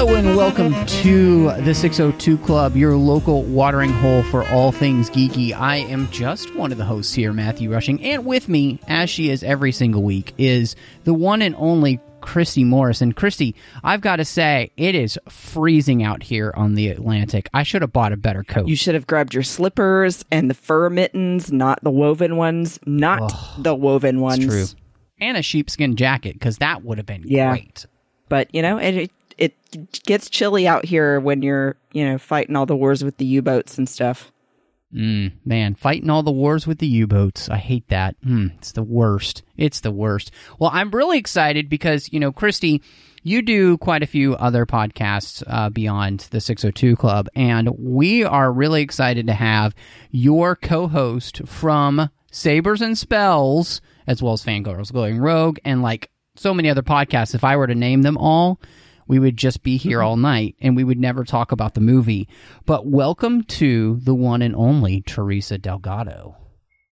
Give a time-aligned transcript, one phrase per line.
[0.00, 5.52] Hello and welcome to the 602 Club, your local watering hole for all things geeky.
[5.52, 9.28] I am just one of the hosts here, Matthew Rushing, and with me, as she
[9.28, 10.74] is every single week, is
[11.04, 13.02] the one and only Christy Morris.
[13.14, 17.50] Christy, I've got to say, it is freezing out here on the Atlantic.
[17.52, 18.68] I should have bought a better coat.
[18.68, 23.34] You should have grabbed your slippers and the fur mittens, not the woven ones, not
[23.58, 24.46] the woven ones.
[24.46, 24.64] True.
[25.20, 27.50] And a sheepskin jacket, because that would have been Yeah.
[27.50, 27.84] great.
[28.30, 29.10] But you know, it it
[30.04, 33.78] gets chilly out here when you're you know fighting all the wars with the U-boats
[33.78, 34.32] and stuff.
[34.94, 37.48] Mm, man, fighting all the wars with the U boats.
[37.48, 38.20] I hate that.
[38.22, 39.42] Mm, it's the worst.
[39.56, 40.32] It's the worst.
[40.58, 42.82] Well, I'm really excited because, you know, Christy,
[43.22, 48.50] you do quite a few other podcasts uh, beyond the 602 Club, and we are
[48.50, 49.74] really excited to have
[50.10, 56.10] your co host from Sabers and Spells, as well as Fangirls Going Rogue, and like
[56.34, 57.34] so many other podcasts.
[57.34, 58.60] If I were to name them all,
[59.10, 60.06] we would just be here mm-hmm.
[60.06, 62.28] all night and we would never talk about the movie.
[62.64, 66.36] But welcome to the one and only Teresa Delgado.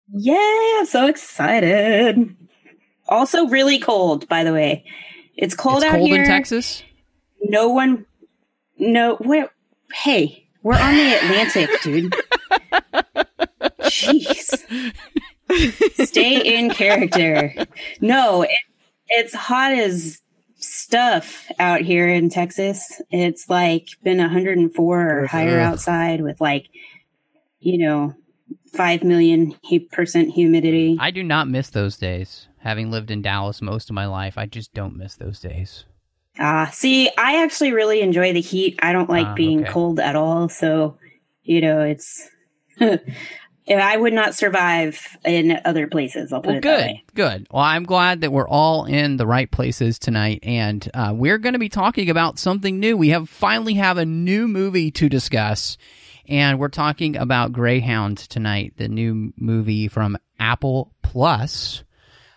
[0.09, 2.35] Yeah, so excited.
[3.07, 4.87] Also, really cold, by the way.
[5.37, 6.23] It's cold it's out cold here.
[6.23, 6.83] in Texas.
[7.43, 8.07] No one,
[8.79, 9.51] no, where,
[9.93, 12.17] hey, we're on the Atlantic, dude.
[13.83, 14.97] Jeez.
[16.07, 17.53] Stay in character.
[18.01, 18.51] No, it,
[19.09, 20.23] it's hot as
[20.87, 23.03] stuff out here in Texas.
[23.11, 25.73] It's like been 104 or higher Ugh.
[25.73, 26.67] outside with like,
[27.59, 28.15] you know,
[28.73, 29.57] 5 million
[29.91, 30.97] percent humidity.
[31.01, 32.47] I do not miss those days.
[32.59, 35.85] Having lived in Dallas most of my life, I just don't miss those days.
[36.39, 38.79] Ah, see, I actually really enjoy the heat.
[38.81, 39.73] I don't like Ah, being okay.
[39.73, 40.49] cold at all.
[40.49, 40.99] So,
[41.43, 42.31] you know, it's.
[43.69, 46.33] I would not survive in other places.
[46.33, 47.05] I'll put Well, it that good, way.
[47.15, 47.47] good.
[47.51, 51.55] Well, I'm glad that we're all in the right places tonight, and uh, we're going
[51.55, 52.97] to be talking about something new.
[52.97, 55.77] We have finally have a new movie to discuss,
[56.29, 61.83] and we're talking about Greyhound tonight, the new movie from Apple Plus.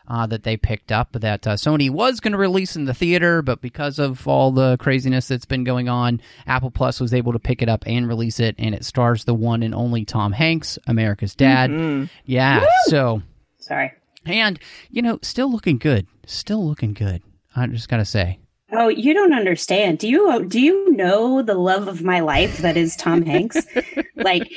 [0.10, 3.44] Uh, that they picked up that uh, Sony was going to release in the theater,
[3.44, 7.38] but because of all the craziness that's been going on, Apple Plus was able to
[7.38, 10.80] pick it up and release it, and it stars the one and only Tom Hanks,
[10.88, 12.10] America's dad.
[12.26, 13.22] Yeah, so
[13.60, 13.92] Sorry.
[14.26, 14.60] and,
[14.90, 16.08] you know, still looking good.
[16.26, 17.22] Still looking good.
[17.56, 18.40] I just got to say.
[18.72, 20.00] Oh, you don't understand.
[20.00, 23.58] Do you do you know the love of my life that is Tom Hanks?
[24.16, 24.48] like,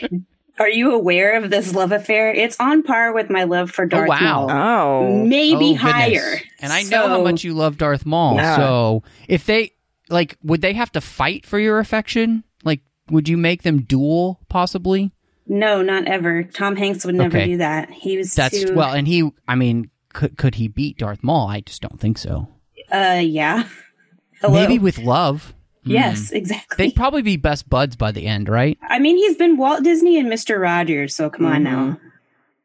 [0.59, 2.33] are you aware of this love affair?
[2.33, 4.47] It's on par with my love for Darth wow.
[4.47, 4.51] Maul.
[4.51, 6.41] Oh, Maybe Oh, higher.
[6.61, 8.37] And I know how much you love Darth Maul.
[8.37, 8.57] Yeah.
[8.57, 9.73] So if they,
[10.09, 12.45] like, would they have to fight for your affection?
[12.65, 12.81] Like,
[13.11, 15.11] would you make them duel, possibly?
[15.49, 16.45] No, not ever.
[16.45, 17.47] Tom Hanks would never Okay.
[17.53, 17.91] do that.
[17.91, 21.49] He was That's, too, well, and he, I mean, could, could he beat Darth Maul?
[21.49, 22.49] I just don't think so.
[22.91, 23.65] Uh, yeah.
[24.41, 24.55] Hello.
[24.55, 25.55] Maybe with love.
[25.85, 26.37] Yes, Hmm.
[26.37, 26.77] exactly.
[26.87, 28.79] They'd probably be best buds by the end, right?
[28.89, 31.99] I mean, he's been Walt Disney and Mister Rogers, so come on now.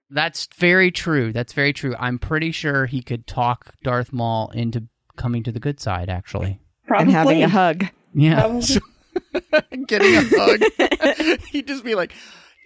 [0.09, 1.33] That's very true.
[1.33, 1.95] That's very true.
[1.99, 4.83] I'm pretty sure he could talk Darth Maul into
[5.17, 6.59] coming to the good side, actually.
[6.87, 7.85] Probably and having a hug.
[8.13, 8.47] Yeah.
[9.87, 11.39] Getting a hug.
[11.51, 12.13] He'd just be like,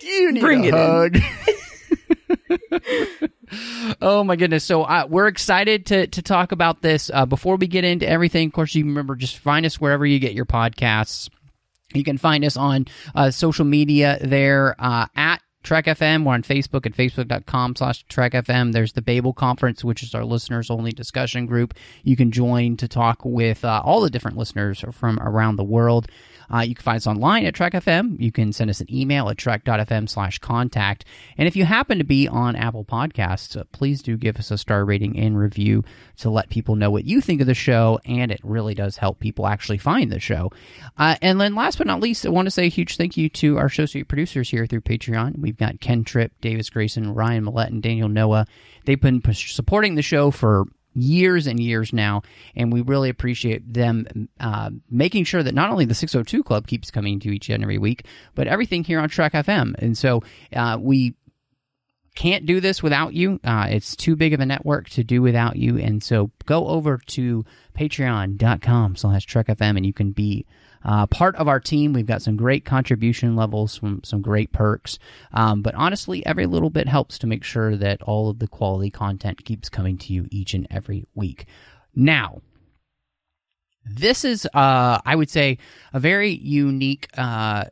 [0.01, 1.17] Do you need Bring a it in." hug?
[4.01, 4.63] oh my goodness.
[4.63, 7.09] So uh, we're excited to, to talk about this.
[7.13, 10.19] Uh, before we get into everything, of course, you remember just find us wherever you
[10.19, 11.29] get your podcasts.
[11.93, 12.85] You can find us on
[13.15, 16.25] uh, social media there uh, at Trek FM.
[16.25, 18.71] We're on Facebook at facebook.com slash Trek FM.
[18.71, 21.73] There's the Babel Conference, which is our listeners only discussion group.
[22.03, 26.07] You can join to talk with uh, all the different listeners from around the world.
[26.53, 28.19] Uh, you can find us online at Trek FM.
[28.19, 31.05] You can send us an email at trek.fm slash contact.
[31.37, 34.57] And if you happen to be on Apple Podcasts, uh, please do give us a
[34.57, 35.83] star rating and review
[36.17, 37.99] to let people know what you think of the show.
[38.05, 40.51] And it really does help people actually find the show.
[40.97, 43.29] Uh, and then last but not least, I want to say a huge thank you
[43.29, 45.39] to our associate producers here through Patreon.
[45.39, 48.45] We've got Ken Tripp, Davis Grayson, Ryan Maillet, and Daniel Noa.
[48.85, 52.21] They've been supporting the show for years and years now,
[52.55, 56.91] and we really appreciate them uh, making sure that not only the 602 Club keeps
[56.91, 58.05] coming to each and every week,
[58.35, 59.75] but everything here on Trek FM.
[59.77, 60.21] And so
[60.55, 61.15] uh, we
[62.15, 63.39] can't do this without you.
[63.43, 65.77] Uh, it's too big of a network to do without you.
[65.77, 67.45] And so go over to
[67.77, 70.45] patreon.com slash trekfm and you can be
[70.83, 71.93] uh, part of our team.
[71.93, 74.99] We've got some great contribution levels, some, some great perks.
[75.33, 78.89] Um, but honestly, every little bit helps to make sure that all of the quality
[78.89, 81.45] content keeps coming to you each and every week.
[81.95, 82.41] Now,
[83.85, 85.57] this is, uh, I would say,
[85.93, 87.65] a very unique uh,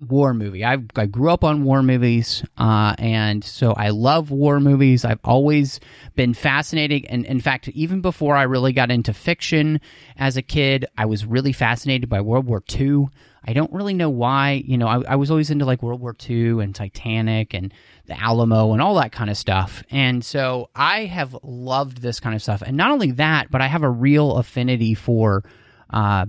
[0.00, 0.64] war movie.
[0.64, 5.04] I I grew up on war movies, uh, and so I love war movies.
[5.04, 5.80] I've always
[6.14, 9.80] been fascinated, and in fact, even before I really got into fiction
[10.16, 13.08] as a kid, I was really fascinated by World War II.
[13.46, 14.62] I don't really know why.
[14.66, 17.72] You know, I, I was always into like World War II and Titanic and
[18.06, 19.82] the Alamo and all that kind of stuff.
[19.90, 22.62] And so I have loved this kind of stuff.
[22.62, 25.44] And not only that, but I have a real affinity for
[25.90, 26.24] uh,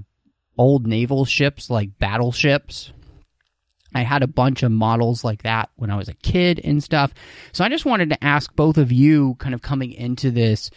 [0.57, 2.91] old naval ships like battleships
[3.95, 7.13] I had a bunch of models like that when I was a kid and stuff.
[7.53, 10.69] So I just wanted to ask both of you, kind of coming into this,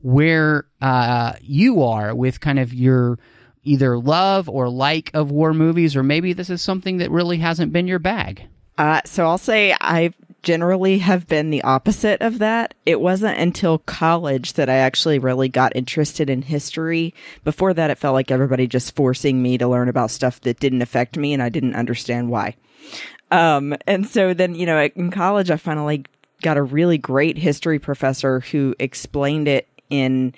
[0.00, 3.18] where uh, you are with kind of your
[3.62, 7.72] either love or like of war movies, or maybe this is something that really hasn't
[7.72, 8.48] been your bag.
[8.78, 12.74] Uh, so I'll say I generally have been the opposite of that.
[12.84, 17.14] It wasn't until college that I actually really got interested in history.
[17.44, 20.82] Before that, it felt like everybody just forcing me to learn about stuff that didn't
[20.82, 22.56] affect me and I didn't understand why.
[23.30, 26.04] Um, and so then, you know, in college, I finally
[26.42, 30.34] got a really great history professor who explained it in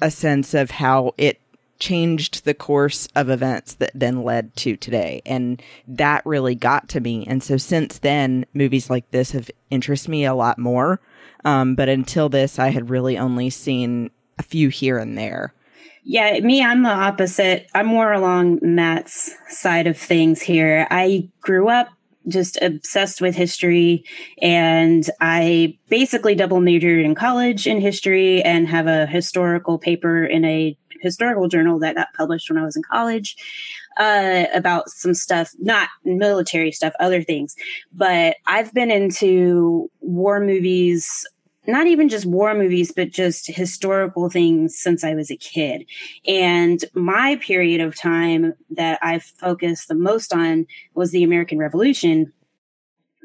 [0.00, 1.40] a sense of how it
[1.78, 5.22] changed the course of events that then led to today.
[5.26, 7.26] And that really got to me.
[7.26, 11.00] And so since then, movies like this have interested me a lot more.
[11.44, 15.52] Um, but until this, I had really only seen a few here and there.
[16.04, 17.68] Yeah, me, I'm the opposite.
[17.74, 20.86] I'm more along Matt's side of things here.
[20.90, 21.88] I grew up
[22.28, 24.04] just obsessed with history
[24.40, 30.44] and I basically double majored in college in history and have a historical paper in
[30.44, 33.36] a historical journal that got published when I was in college
[33.98, 37.54] uh, about some stuff, not military stuff, other things.
[37.92, 41.26] But I've been into war movies
[41.66, 45.86] not even just war movies, but just historical things since I was a kid.
[46.26, 52.32] And my period of time that I've focused the most on was the American Revolution.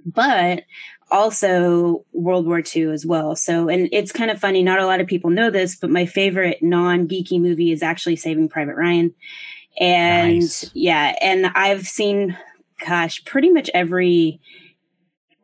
[0.06, 0.64] But
[1.12, 3.36] also World War II as well.
[3.36, 4.64] So, and it's kind of funny.
[4.64, 8.16] Not a lot of people know this, but my favorite non geeky movie is actually
[8.16, 9.14] Saving Private Ryan.
[9.80, 10.70] And nice.
[10.74, 12.38] yeah, and I've seen,
[12.86, 14.42] gosh, pretty much every,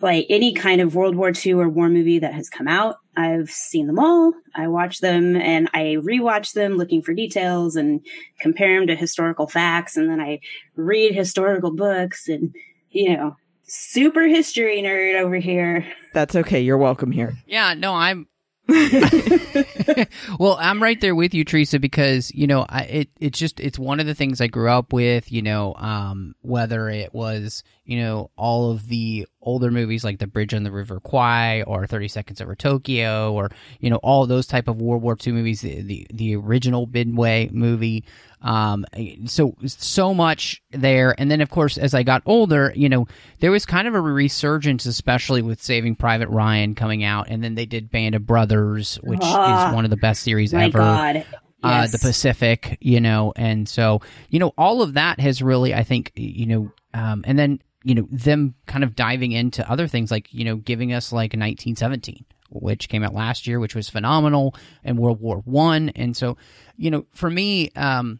[0.01, 2.97] like any kind of World War II or war movie that has come out.
[3.15, 4.33] I've seen them all.
[4.53, 8.01] I watch them and I rewatch them looking for details and
[8.39, 9.95] compare them to historical facts.
[9.95, 10.41] And then I
[10.75, 12.53] read historical books and,
[12.89, 15.85] you know, super history nerd over here.
[16.13, 16.59] That's okay.
[16.59, 17.37] You're welcome here.
[17.47, 18.27] Yeah, no, I'm
[20.39, 23.77] well, I'm right there with you, Teresa, because you know, I, it it's just it's
[23.77, 25.31] one of the things I grew up with.
[25.31, 30.27] You know, um, whether it was you know all of the older movies like The
[30.27, 34.47] Bridge on the River Kwai or Thirty Seconds Over Tokyo, or you know all those
[34.47, 38.03] type of World War II movies, the the, the original Midway movie.
[38.41, 38.85] Um,
[39.25, 43.07] so so much there, and then of course as I got older, you know,
[43.39, 47.55] there was kind of a resurgence, especially with Saving Private Ryan coming out, and then
[47.55, 50.79] they did Band of Brothers, which is ah, one of the best series ever.
[50.79, 51.25] God.
[51.63, 53.99] Uh, the Pacific, you know, and so
[54.29, 57.95] you know all of that has really, I think, you know, um, and then you
[57.95, 62.25] know them kind of diving into other things like you know giving us like 1917
[62.49, 65.89] which came out last year, which was phenomenal, and World War One.
[65.89, 66.37] And so,
[66.77, 68.19] you know, for me, um,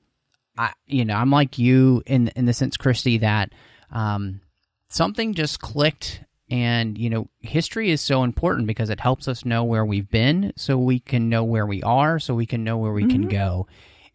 [0.58, 3.52] I, you know, I'm like you in in the sense, Christy, that
[3.92, 4.42] um,
[4.90, 9.64] something just clicked, and you know, history is so important because it helps us know
[9.64, 12.94] where we've been, so we can know where we are, so we can know where
[12.94, 13.12] we mm-hmm.
[13.12, 13.68] can go.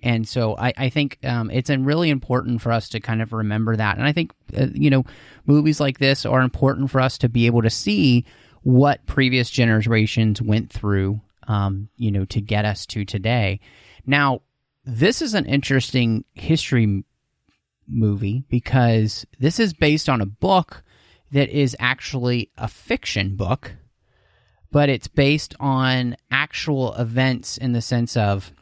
[0.03, 3.77] And so I, I think um, it's really important for us to kind of remember
[3.77, 3.99] that.
[3.99, 5.05] And I think, uh, you know,
[5.47, 8.25] movies like this are important for us to be able to see
[8.63, 13.61] what previous generations went through, um, you know, to get us to today.
[14.07, 14.43] Now,
[14.85, 17.05] this is an interesting history
[17.87, 20.83] movie because this is based on a book
[21.33, 23.73] that is actually a fiction book,
[24.73, 28.53] but it's based on actual events in the sense of.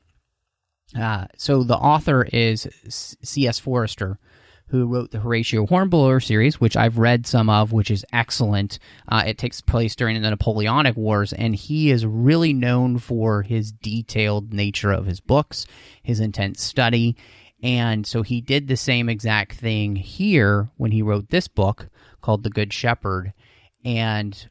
[0.97, 3.59] Uh, so the author is C.S.
[3.59, 4.18] Forester,
[4.68, 8.78] who wrote the Horatio Hornblower series, which I've read some of, which is excellent.
[9.09, 13.73] Uh, it takes place during the Napoleonic Wars, and he is really known for his
[13.73, 15.66] detailed nature of his books,
[16.02, 17.16] his intense study.
[17.62, 21.88] And so he did the same exact thing here when he wrote this book
[22.21, 23.33] called The Good Shepherd.
[23.85, 24.49] And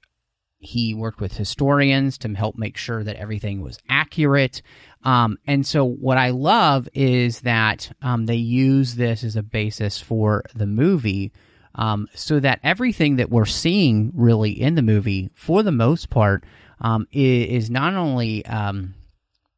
[0.60, 4.62] he worked with historians to help make sure that everything was accurate.
[5.04, 10.00] Um, and so, what I love is that um, they use this as a basis
[10.00, 11.32] for the movie,
[11.76, 16.44] um, so that everything that we're seeing really in the movie, for the most part,
[16.82, 18.96] um, is, not only um,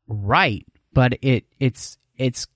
[0.07, 2.47] right, but it it's it's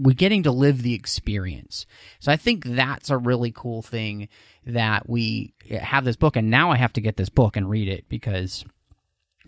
[0.00, 1.86] we're getting to live the experience.
[2.20, 4.28] So I think that's a really cool thing
[4.66, 7.88] that we have this book, and now I have to get this book and read
[7.88, 8.64] it because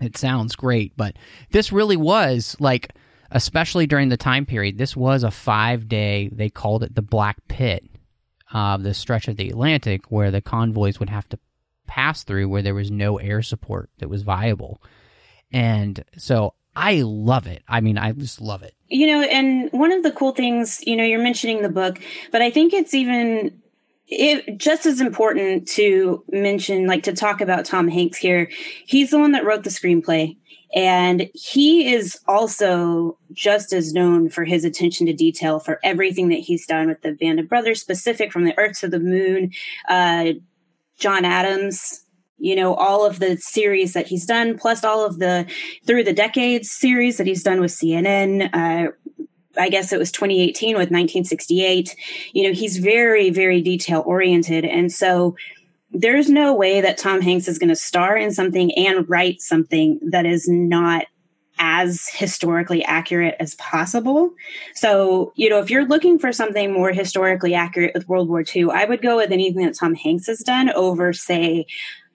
[0.00, 0.96] it sounds great.
[0.96, 1.16] But
[1.50, 2.94] this really was like,
[3.30, 6.28] especially during the time period, this was a five day.
[6.30, 7.84] They called it the Black Pit,
[8.52, 11.38] uh, the stretch of the Atlantic where the convoys would have to
[11.86, 14.82] pass through, where there was no air support that was viable.
[15.50, 17.62] And so I love it.
[17.68, 18.74] I mean, I just love it.
[18.88, 21.98] You know, and one of the cool things, you know, you're mentioning the book,
[22.30, 23.62] but I think it's even
[24.08, 28.50] it, just as important to mention, like to talk about Tom Hanks here.
[28.86, 30.36] He's the one that wrote the screenplay.
[30.74, 36.40] And he is also just as known for his attention to detail for everything that
[36.40, 39.52] he's done with the Band of Brothers, Pacific from the Earth to the Moon,
[39.88, 40.32] uh,
[40.98, 42.01] John Adams,
[42.42, 45.46] you know, all of the series that he's done, plus all of the
[45.86, 48.50] through the decades series that he's done with CNN.
[48.52, 48.90] Uh,
[49.56, 51.94] I guess it was 2018 with 1968.
[52.32, 54.64] You know, he's very, very detail oriented.
[54.64, 55.36] And so
[55.92, 60.00] there's no way that Tom Hanks is going to star in something and write something
[60.10, 61.04] that is not
[61.58, 64.30] as historically accurate as possible.
[64.74, 68.70] So, you know, if you're looking for something more historically accurate with World War II,
[68.72, 71.66] I would go with anything that Tom Hanks has done over, say,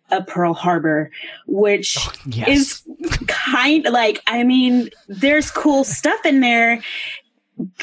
[0.09, 1.11] a Pearl Harbor,
[1.45, 2.47] which oh, yes.
[2.47, 2.83] is
[3.27, 6.81] kind of like, I mean, there's cool stuff in there,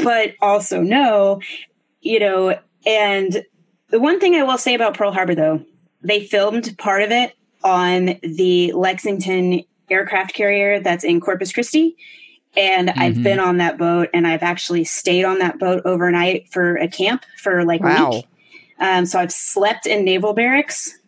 [0.02, 1.40] but also no,
[2.00, 3.44] you know, and
[3.90, 5.64] the one thing I will say about Pearl Harbor though,
[6.02, 11.96] they filmed part of it on the Lexington aircraft carrier that's in Corpus Christi.
[12.56, 13.00] And mm-hmm.
[13.00, 16.88] I've been on that boat and I've actually stayed on that boat overnight for a
[16.88, 18.06] camp for like wow.
[18.06, 18.26] a week.
[18.78, 20.98] Um, so I've slept in naval barracks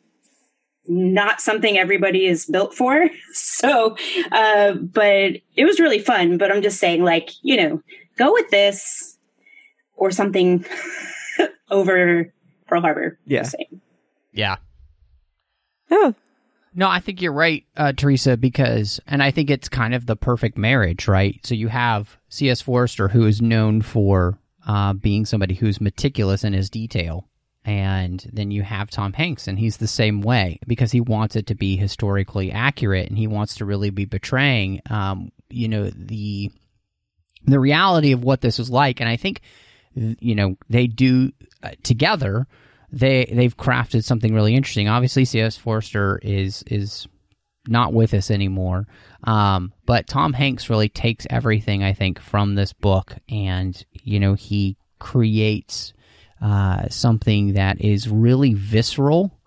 [0.88, 3.09] not something everybody is built for.
[3.38, 3.97] So,
[4.33, 6.37] uh, but it was really fun.
[6.38, 7.83] But I'm just saying, like, you know,
[8.16, 9.19] go with this
[9.95, 10.64] or something
[11.71, 12.33] over
[12.66, 13.19] Pearl Harbor.
[13.26, 13.49] Yeah.
[14.33, 14.57] Yeah.
[15.90, 16.14] Oh.
[16.75, 20.16] No, I think you're right, uh, Teresa, because, and I think it's kind of the
[20.16, 21.38] perfect marriage, right?
[21.45, 22.61] So you have C.S.
[22.61, 27.28] Forester, who is known for uh, being somebody who's meticulous in his detail
[27.67, 31.49] and then you have Tom Hanks, and he's the same way because he wants it
[31.49, 36.53] to be historically accurate, and he wants to really be betraying, um, you know, the
[37.45, 39.01] the reality of what this is like.
[39.01, 39.41] And I think,
[39.95, 41.33] you know, they do
[41.65, 42.47] uh, together.
[42.93, 44.89] They they've crafted something really interesting.
[44.89, 45.57] Obviously, C.S.
[45.57, 47.09] Forester is is
[47.67, 48.87] not with us anymore.
[49.25, 54.35] Um, but Tom Hanks really takes everything I think from this book, and you know,
[54.35, 55.93] he creates
[56.40, 59.38] uh, something that is really visceral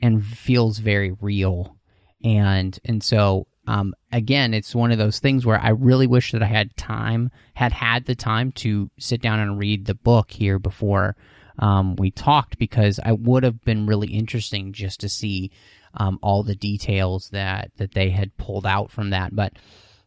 [0.00, 1.76] and feels very real.
[2.24, 6.42] And and so um, again, it's one of those things where I really wish that
[6.42, 10.58] I had time, had had the time to sit down and read the book here
[10.58, 11.14] before
[11.58, 15.52] um, we talked, because I would have been really interesting just to see
[15.94, 19.34] um, all the details that that they had pulled out from that.
[19.36, 19.52] But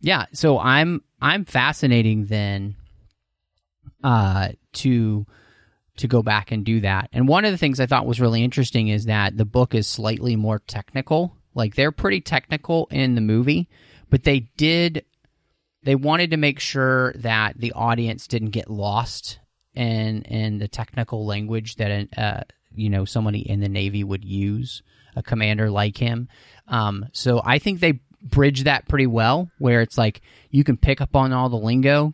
[0.02, 2.76] yeah, so I'm I'm fascinating then
[4.04, 5.26] uh, to
[5.98, 7.10] to go back and do that.
[7.14, 9.88] And one of the things I thought was really interesting is that the book is
[9.88, 11.36] slightly more technical.
[11.54, 13.70] Like they're pretty technical in the movie,
[14.10, 15.06] but they did
[15.84, 19.40] they wanted to make sure that the audience didn't get lost
[19.76, 22.42] in in the technical language that uh,
[22.74, 24.82] you know somebody in the Navy would use,
[25.16, 26.28] a commander like him.
[26.68, 31.02] Um, so I think they bridge that pretty well, where it's like you can pick
[31.02, 32.14] up on all the lingo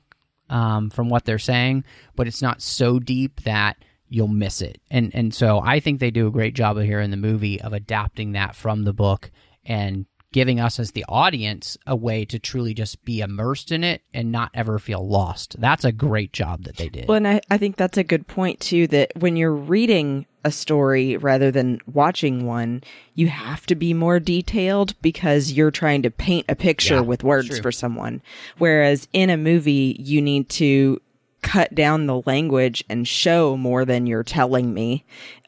[0.51, 1.83] um, from what they're saying,
[2.15, 3.77] but it's not so deep that
[4.09, 4.79] you'll miss it.
[4.91, 7.73] And and so I think they do a great job here in the movie of
[7.73, 9.31] adapting that from the book
[9.65, 14.01] and giving us as the audience a way to truly just be immersed in it
[14.13, 15.59] and not ever feel lost.
[15.59, 17.07] That's a great job that they did.
[17.07, 20.51] Well, and I, I think that's a good point too, that when you're reading a
[20.51, 22.81] story rather than watching one,
[23.13, 27.23] you have to be more detailed because you're trying to paint a picture yeah, with
[27.23, 28.21] words for someone.
[28.57, 30.99] Whereas in a movie, you need to
[31.41, 35.03] cut down the language and show more than you're telling me.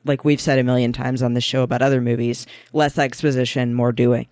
[0.06, 3.92] Like we've said a million times on the show about other movies, less exposition, more
[3.92, 4.28] doing.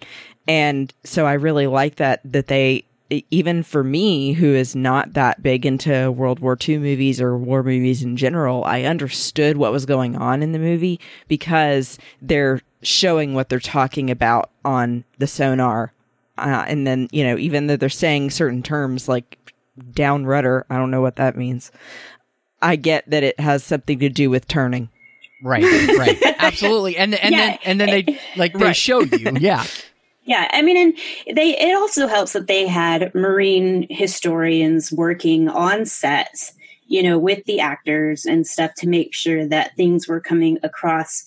[0.47, 2.85] And so I really like that, that they
[3.29, 7.61] even for me, who is not that big into World War II movies or war
[7.61, 13.33] movies in general, I understood what was going on in the movie because they're showing
[13.33, 15.91] what they're talking about on the sonar.
[16.37, 19.37] Uh, and then, you know, even though they're saying certain terms like
[19.93, 21.69] down rudder, I don't know what that means.
[22.61, 24.87] I get that it has something to do with turning.
[25.41, 25.65] Right,
[25.97, 27.49] right, absolutely, and and Yeah.
[27.49, 28.75] then and then they like they Right.
[28.75, 29.65] show you, yeah,
[30.23, 35.85] Yeah, I mean, and they it also helps that they had marine historians working on
[35.85, 36.53] sets,
[36.85, 41.23] you know, with the actors and stuff to make sure that things were coming across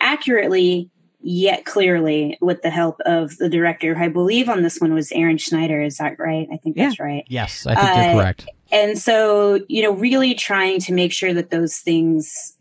[0.00, 0.88] accurately
[1.22, 3.94] yet clearly with the help of the director.
[3.94, 5.82] who I believe on this one was Aaron Schneider.
[5.82, 6.48] Is that right?
[6.50, 7.24] I think that's right.
[7.28, 8.48] yes, I think Uh, you're correct.
[8.72, 12.56] And so, you know, really trying to make sure that those things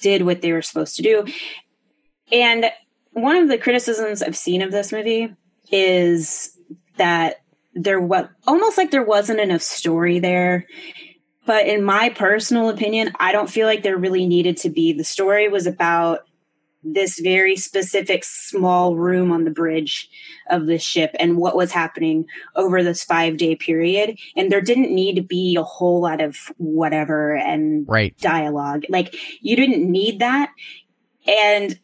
[0.00, 1.26] did what they were supposed to do.
[2.30, 2.66] And
[3.14, 5.34] one of the criticisms I've seen of this movie
[5.70, 6.56] is
[6.96, 7.36] that
[7.74, 10.66] there was almost like there wasn't enough story there.
[11.46, 14.92] But in my personal opinion, I don't feel like there really needed to be.
[14.92, 16.20] The story was about
[16.82, 20.08] this very specific small room on the bridge
[20.50, 24.18] of the ship and what was happening over this five day period.
[24.36, 28.16] And there didn't need to be a whole lot of whatever and Right.
[28.18, 28.84] dialogue.
[28.88, 30.50] Like you didn't need that.
[31.26, 31.78] And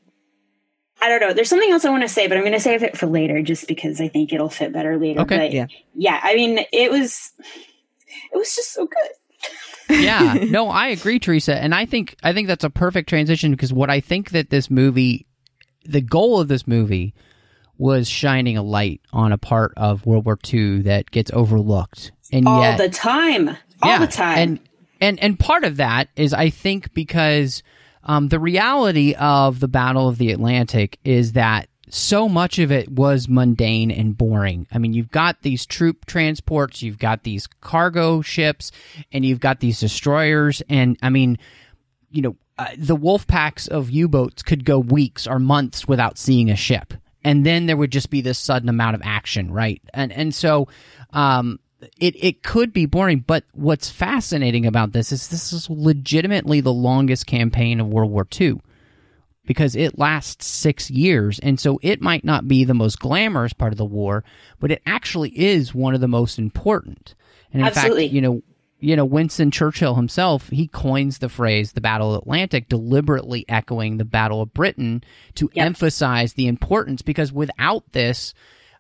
[1.03, 1.33] I don't know.
[1.33, 3.41] There's something else I want to say, but I'm going to save it for later
[3.43, 5.21] just because I think it'll fit better later.
[5.21, 5.37] Okay.
[5.39, 5.67] But Yeah.
[5.95, 7.33] yeah, I mean, it was,
[8.33, 10.03] it was just so good.
[10.03, 13.73] yeah no i agree teresa and i think i think that's a perfect transition because
[13.73, 15.27] what i think that this movie
[15.85, 17.13] the goal of this movie
[17.77, 22.47] was shining a light on a part of world war ii that gets overlooked and
[22.47, 23.57] All yet the time.
[23.83, 24.39] All the time.
[24.39, 24.61] and
[25.01, 27.65] and and part of that is i think because
[28.05, 32.89] um, the reality of the battle of the atlantic is that so much of it
[32.89, 34.67] was mundane and boring.
[34.71, 38.71] I mean, you've got these troop transports, you've got these cargo ships,
[39.13, 40.63] and you've got these destroyers.
[40.69, 41.39] And I mean,
[42.11, 46.19] you know, uh, the wolf packs of U boats could go weeks or months without
[46.19, 46.95] seeing a ship.
[47.25, 49.83] And then there would just be this sudden amount of action, right?
[49.93, 50.69] And and so
[51.11, 51.59] um,
[51.99, 56.73] it it could be boring, but what's fascinating about this is this is legitimately the
[56.73, 58.61] longest campaign of World War II
[59.47, 61.39] because it lasts six years.
[61.41, 64.23] And so it might not be the most glamorous part of the war,
[64.61, 67.15] but it actually is one of the most important.
[67.53, 68.05] And in Absolutely.
[68.05, 68.43] fact, you know,
[68.79, 73.97] you know, Winston Churchill himself, he coins the phrase the Battle of Atlantic, deliberately echoing
[73.97, 75.03] the Battle of Britain
[75.35, 75.67] to Yep.
[75.67, 78.35] emphasize the importance because without this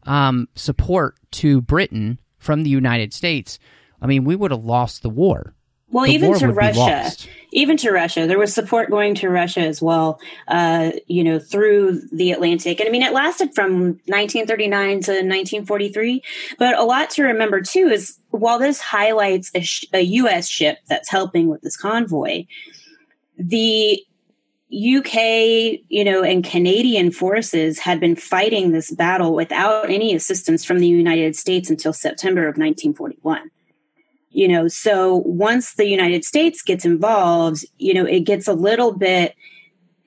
[0.04, 3.60] um, support to Britain from the United States,
[4.02, 5.54] I mean, we would have lost the war.
[5.92, 7.10] Well, The even to Russia,
[7.52, 10.20] even to Russia, there was support going to Russia as well.
[10.46, 16.22] Uh, you know, through the Atlantic, and I mean, it lasted from 1939 to 1943.
[16.58, 20.48] But a lot to remember too is while this highlights a, sh- a U.S.
[20.48, 22.44] ship that's helping with this convoy,
[23.36, 24.00] the
[24.72, 30.78] UK, you know, and Canadian forces had been fighting this battle without any assistance from
[30.78, 33.50] the United States until September of 1941
[34.30, 38.92] you know so once the united states gets involved you know it gets a little
[38.92, 39.34] bit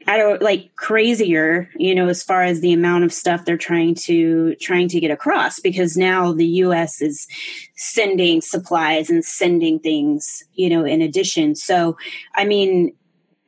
[0.08, 3.94] i don't like crazier you know as far as the amount of stuff they're trying
[3.94, 7.28] to trying to get across because now the us is
[7.76, 11.56] sending supplies and sending things you know in addition.
[11.56, 11.98] So
[12.36, 12.94] i mean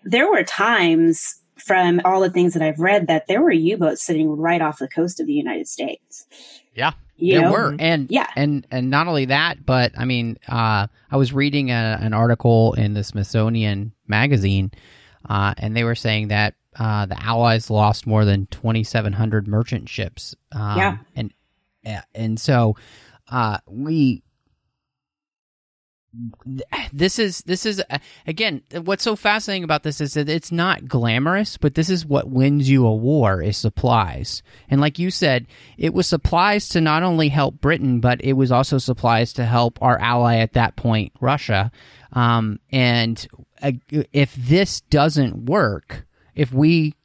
[0.05, 4.29] there were times from all the things that i've read that there were u-boats sitting
[4.29, 6.25] right off the coast of the united states
[6.73, 6.91] Yeah.
[7.17, 7.51] you there know?
[7.51, 8.27] were and Yeah.
[8.35, 12.73] and and not only that but i mean uh i was reading a, an article
[12.73, 14.71] in the smithsonian magazine
[15.29, 20.35] uh and they were saying that uh the allies lost more than 2700 merchant ships
[20.51, 20.97] um, Yeah.
[21.15, 21.33] and
[21.83, 22.75] yeah, and so
[23.31, 24.23] uh we
[26.93, 27.81] this is this is
[28.27, 32.29] again what's so fascinating about this is that it's not glamorous but this is what
[32.29, 34.43] wins you a war is supplies.
[34.69, 35.47] And like you said
[35.77, 39.81] it was supplies to not only help britain but it was also supplies to help
[39.81, 41.71] our ally at that point russia.
[42.13, 43.27] Um, and
[43.61, 46.95] uh, if this doesn't work if we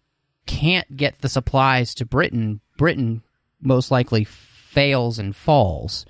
[0.46, 3.22] can't get the supplies to britain britain
[3.60, 6.06] most likely fails and falls.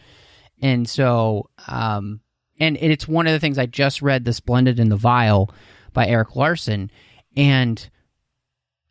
[0.60, 2.20] And so um
[2.60, 5.50] and it's one of the things I just read, The Splendid and the Vile
[5.92, 6.90] by Erik Larson.
[7.36, 7.88] And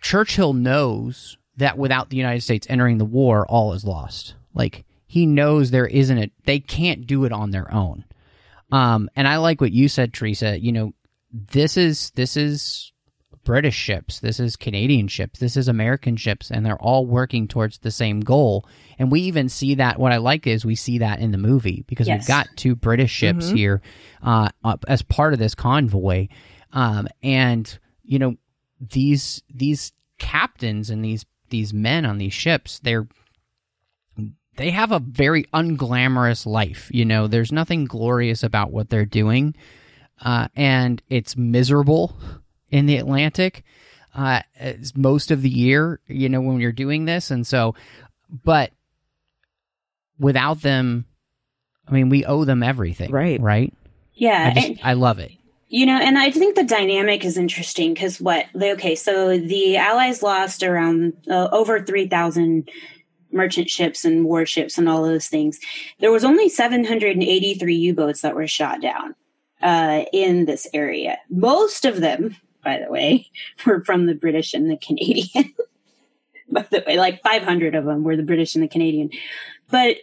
[0.01, 4.35] Churchill knows that without the United States entering the war, all is lost.
[4.53, 8.05] Like, he knows there isn't a, they can't do it on their own.
[8.71, 10.59] Um, and I like what you said, Teresa.
[10.59, 10.93] You know,
[11.31, 12.91] this is, this is
[13.43, 17.79] British ships, this is Canadian ships, this is American ships, and they're all working towards
[17.79, 18.65] the same goal.
[18.97, 19.99] And we even see that.
[19.99, 22.21] What I like is we see that in the movie because Yes.
[22.21, 23.81] we've got two British ships here
[24.21, 24.49] uh,
[24.87, 26.27] as part of this convoy,
[26.73, 28.35] um, and you know
[28.79, 33.07] these these captains and these these men on these ships, they're
[34.57, 36.89] they have a very unglamorous life.
[36.93, 39.55] You know, there's nothing glorious about what they're doing,
[40.21, 42.17] uh, and it's miserable
[42.71, 43.63] in the Atlantic
[44.15, 44.41] uh,
[44.95, 45.99] most of the year.
[46.07, 47.75] You know, when you're doing this, and so,
[48.43, 48.71] but
[50.19, 51.05] without them,
[51.87, 53.39] I mean, we owe them everything, Right.
[53.39, 53.73] Right.
[54.13, 54.51] Yeah.
[54.51, 55.31] I just, and- I love it.
[55.71, 58.47] You know, and I think the dynamic is interesting because what?
[58.55, 62.69] they- Okay, so the Allies lost around uh, over three thousand
[63.31, 65.59] merchant ships and warships and all those things.
[65.99, 69.13] There was only seven hundred and eighty-three U-boats that were shot down
[69.61, 71.19] uh, in this area.
[71.29, 73.29] Most of them, by the way,
[73.65, 75.53] were from the British and the Canadian.
[76.51, 79.11] by the way, like five hundred of them were the British and the Canadian,
[79.69, 79.97] but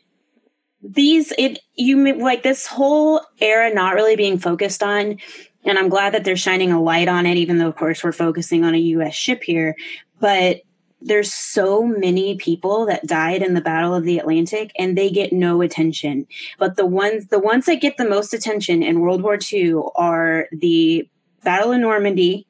[0.82, 5.18] these it you like this whole era not really being focused on
[5.64, 8.12] and i'm glad that they're shining a light on it even though of course we're
[8.12, 9.74] focusing on a us ship here
[10.20, 10.60] but
[11.00, 15.32] there's so many people that died in the battle of the atlantic and they get
[15.32, 16.26] no attention
[16.58, 20.46] but the ones the ones that get the most attention in world war ii are
[20.52, 21.08] the
[21.46, 22.46] battle of normandy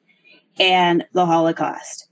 [0.59, 2.09] and the holocaust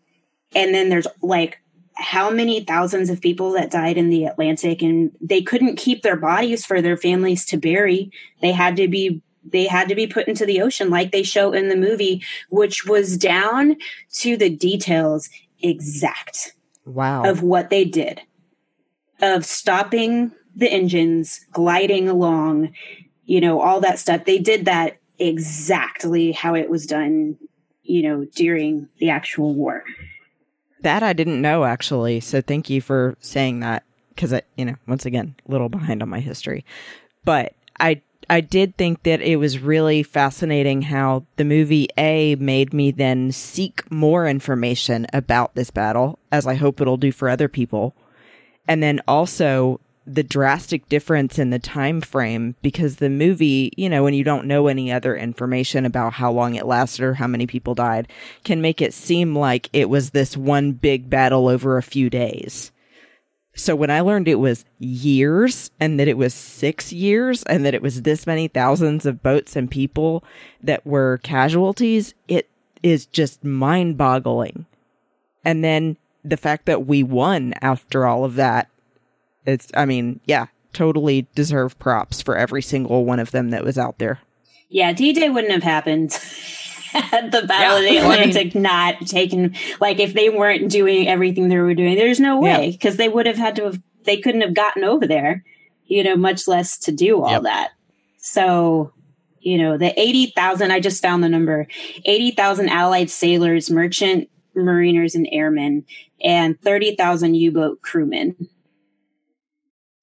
[0.56, 1.60] and then there's like
[1.96, 6.18] how many thousands of people that died in the Atlantic and they couldn't keep their
[6.18, 8.12] bodies for their families to bury.
[8.42, 11.54] They had to be they had to be put into the ocean like they show
[11.54, 13.78] in the movie, which was down
[14.16, 15.30] to the details
[15.62, 17.24] exact Wow.
[17.24, 18.22] of what they did.
[19.22, 22.74] Of stopping the engines, gliding along,
[23.26, 24.26] you know, all that stuff.
[24.26, 27.38] They did that exactly how it was done,
[27.84, 29.84] you know, during the actual war.
[30.82, 32.20] That I didn't know actually.
[32.20, 36.02] So thank you for saying that because I, you know, once again, a little behind
[36.02, 36.66] on my history.
[37.24, 42.74] But I I did think that it was really fascinating how the movie A made
[42.74, 47.48] me then seek more information about this battle, as I hope it'll do for other
[47.48, 47.94] people.
[48.68, 54.04] And then also the drastic difference in the time frame because the movie, you know,
[54.04, 57.48] when you don't know any other information about how long it lasted or how many
[57.48, 58.08] people died,
[58.44, 62.72] can make it seem like it was this one big battle over a few days.
[63.56, 67.74] So when I learned it was years and that it was six years and that
[67.74, 70.24] it was this many thousands of boats and people
[70.62, 72.50] that were casualties, it
[72.84, 74.66] is just mind boggling.
[75.46, 78.68] And then the fact that we won after all of that,
[79.46, 83.78] it's, I mean, yeah, totally deserve props for every single one of them that was
[83.78, 84.20] out there.
[84.70, 86.12] Yeah, D Day wouldn't have happened
[86.92, 89.56] had the Battle of the Yeah, well, I mean- Atlantic not taken.
[89.80, 93.26] Like, if they weren't doing everything they were doing, there's no way because they would
[93.26, 93.82] have had to have.
[94.06, 95.44] They couldn't have gotten over there,
[95.88, 97.42] you know, much less to do all Yep.
[97.44, 97.70] that.
[98.18, 98.94] So,
[99.40, 100.72] you know, the eighty thousand.
[100.72, 101.68] I just found the number:
[102.06, 105.86] eighty thousand Allied sailors, merchant mariners, and airmen,
[106.24, 108.36] and thirty thousand U-boat crewmen.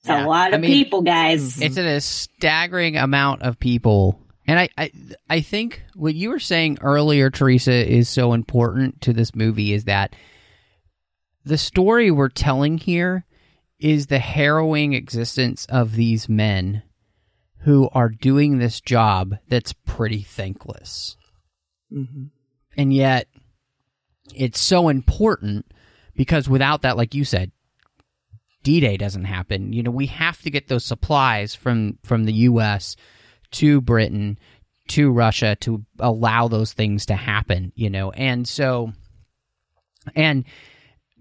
[0.03, 1.61] It's Yeah, a lot I of mean- people, guys.
[1.63, 4.19] It's a staggering amount of people.
[4.49, 4.91] And I, I
[5.31, 9.85] I think what you were saying earlier, Teresa, is so important to this movie is
[9.85, 10.17] that
[11.45, 13.25] the story we're telling here
[13.79, 16.83] is the harrowing existence of these men
[17.59, 21.17] who are doing this job that's pretty thankless.
[21.93, 22.25] Mm-hmm.
[22.77, 23.29] And yet
[24.35, 25.67] it's so important
[26.17, 27.53] because without that, like you said,
[28.63, 29.73] D-Day doesn't happen.
[29.73, 32.97] You know, we have to get those supplies from from the U.S.
[33.53, 34.39] to Britain
[34.89, 37.73] to Russia to allow those things to happen.
[37.75, 38.93] You know, and so
[40.15, 40.45] and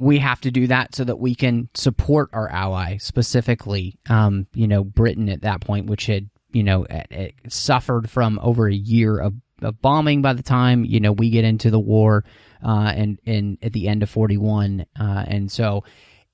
[0.01, 4.67] we have to do that so that we can support our ally, specifically, um, you
[4.67, 8.73] know, Britain at that point, which had you know it, it suffered from over a
[8.73, 12.25] year of, of bombing by the time you know we get into the war,
[12.65, 15.83] uh, and and at the end of forty one, uh, and so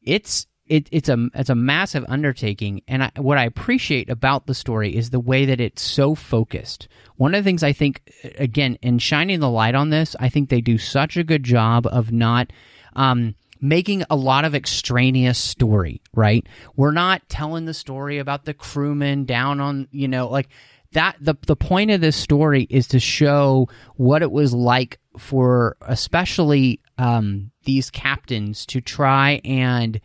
[0.01, 4.53] it's it, it's a it's a massive undertaking, and I, what I appreciate about the
[4.53, 6.87] story is the way that it's so focused.
[7.15, 10.49] One of the things I think, again, in shining the light on this, I think
[10.49, 12.51] they do such a good job of not
[12.95, 16.01] um, making a lot of extraneous story.
[16.13, 16.45] Right?
[16.75, 20.49] We're not telling the story about the crewmen down on you know like
[20.91, 21.17] that.
[21.19, 26.81] The the point of this story is to show what it was like for especially
[26.97, 29.99] um, these captains to try and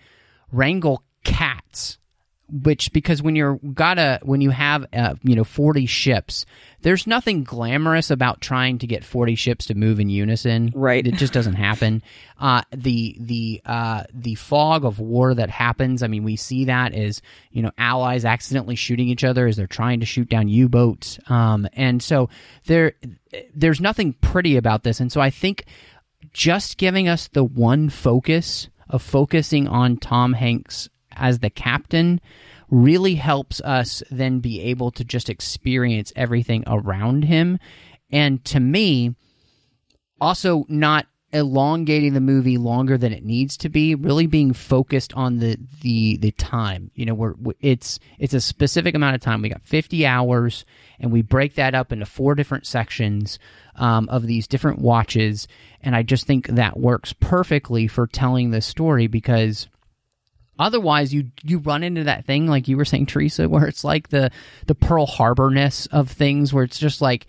[0.52, 1.98] wrangle cats
[2.52, 6.44] which because when you're gotta when you have uh, you know 40 ships
[6.82, 10.72] there's nothing glamorous about trying to get 40 ships to move in unison.
[10.74, 11.06] Right.
[11.06, 12.02] it just doesn't happen.
[12.42, 16.92] Uh, the the uh, the fog of war that happens i mean we see that
[16.92, 21.20] as you know allies accidentally shooting each other as they're trying to shoot down u-boats.
[21.28, 22.30] Um, and so
[22.66, 22.94] there
[23.54, 24.98] there's nothing pretty about this.
[24.98, 25.66] And so i think
[26.32, 32.20] just giving us the one focus of focusing on Tom Hanks as the captain
[32.70, 37.58] really helps us then be able to just experience everything around him.
[38.10, 39.14] And to me,
[40.20, 45.38] also not elongating the movie longer than it needs to be really being focused on
[45.38, 46.90] the the the time.
[46.94, 49.40] You know we're it's it's a specific amount of time.
[49.40, 50.64] We got 50 hours
[50.98, 53.38] and we break that up into four different sections
[53.76, 55.48] um, of these different watches
[55.80, 59.68] and i just think that works perfectly for telling this story because
[60.58, 64.08] otherwise you you run into that thing like you were saying teresa where it's like
[64.08, 64.30] the
[64.66, 67.26] the pearl harbor-ness of things where it's just like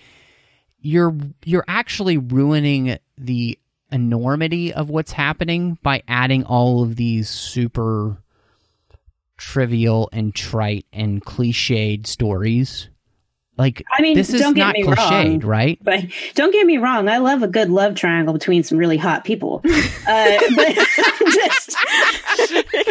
[0.79, 3.57] you're you're actually ruining the
[3.91, 8.17] enormity of what's happening by adding all of these super
[9.37, 12.89] trivial and trite and cliched stories
[13.57, 15.39] like I mean, this is don't get not me cliched wrong.
[15.41, 18.97] right But don't get me wrong, I love a good love triangle between some really
[18.97, 19.61] hot people.
[20.05, 20.75] Uh, but
[21.33, 21.77] just,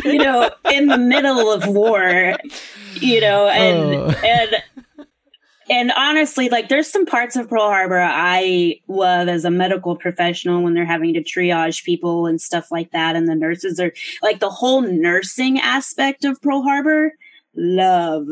[0.04, 2.34] you know, in the middle of war,
[2.94, 4.14] you know, and, Oh.
[4.24, 5.06] and,
[5.68, 10.62] and honestly, like there's some parts of Pearl Harbor I love as a medical professional
[10.62, 13.14] when they're having to triage people and stuff like that.
[13.14, 17.12] And the nurses are like the whole nursing aspect of Pearl Harbor.
[17.54, 18.26] Love,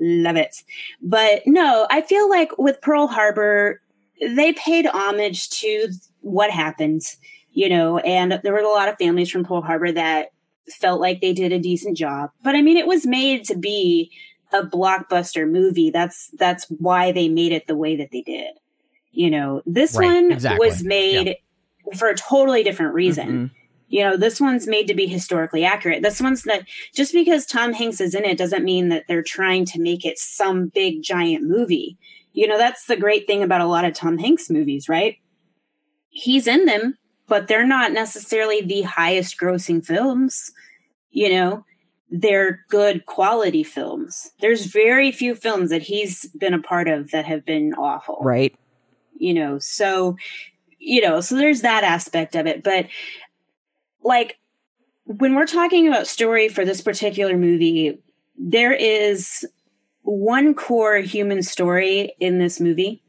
[0.00, 0.56] love it.
[1.02, 3.80] But no, I feel like with Pearl Harbor,
[4.20, 5.88] they paid homage to
[6.20, 7.02] what happened,
[7.52, 10.28] you know, and there were a lot of families from Pearl Harbor that
[10.68, 12.30] felt like they did a decent job.
[12.42, 14.10] But I mean, it was made to be
[14.52, 15.90] a blockbuster movie.
[15.90, 18.54] That's that's why they made it the way that they did.
[19.12, 20.66] You know, this Right, one exactly.
[20.66, 21.36] was made
[21.96, 23.28] for a totally different reason.
[23.28, 23.57] Mm-hmm.
[23.88, 26.02] You know, this one's made to be historically accurate.
[26.02, 26.60] This one's not
[26.94, 30.18] just because Tom Hanks is in it doesn't mean that they're trying to make it
[30.18, 31.96] some big giant movie.
[32.34, 35.16] You know, that's the great thing about a lot of Tom Hanks movies, right?
[36.10, 40.52] He's in them, but they're not necessarily the highest grossing films.
[41.10, 41.64] You know,
[42.10, 44.30] they're good quality films.
[44.40, 48.54] There's very few films that he's been a part of that have been awful Right.
[49.16, 50.16] you know so
[50.78, 52.86] you know so there's that aspect of it but
[54.02, 54.38] like
[55.04, 57.98] when we're talking about story for this particular movie
[58.36, 59.46] there is
[60.02, 63.02] one core human story in this movie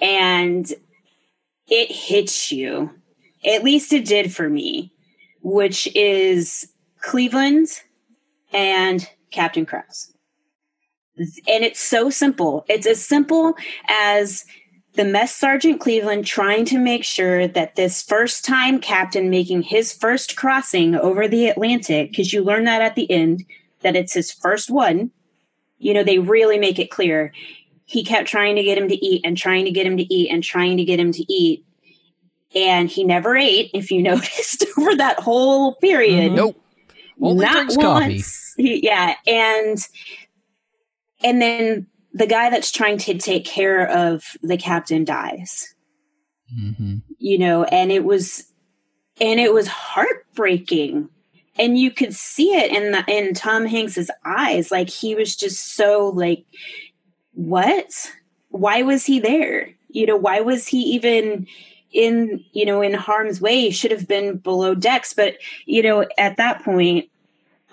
[0.00, 0.72] and
[1.68, 2.90] it hits you.
[3.44, 4.92] At least it did for me
[5.42, 7.68] which is cleveland
[8.52, 10.14] and captain krause
[11.16, 12.64] and it's so simple.
[12.68, 13.54] It's as simple
[13.88, 14.44] as
[14.94, 19.92] the mess sergeant Cleveland trying to make sure that this first time captain making his
[19.92, 23.44] first crossing over the Atlantic, because you learn that at the end,
[23.82, 25.10] that it's his first one.
[25.78, 27.32] You know, they really make it clear.
[27.84, 30.30] He kept trying to get him to eat and trying to get him to eat
[30.30, 31.64] and trying to get him to eat.
[32.54, 36.26] And he never ate, if you noticed, over that whole period.
[36.28, 36.36] Mm-hmm.
[36.36, 36.60] nope
[37.20, 38.22] only drinks coffee
[38.56, 39.78] He- yeah, and
[41.22, 45.74] and then the guy that's trying to take care of the captain dies.
[46.48, 48.44] hmm You know, and it was
[49.20, 51.10] and it was heartbreaking.
[51.56, 55.74] And you could see it in the in Tom Hanks's eyes like he was just
[55.74, 56.44] so like
[57.32, 57.90] what?
[58.48, 59.70] Why was he there?
[59.88, 61.46] You know, why was he even
[61.92, 63.60] in, you know, in harm's way?
[63.60, 67.08] He should have been below decks, but you know, at that point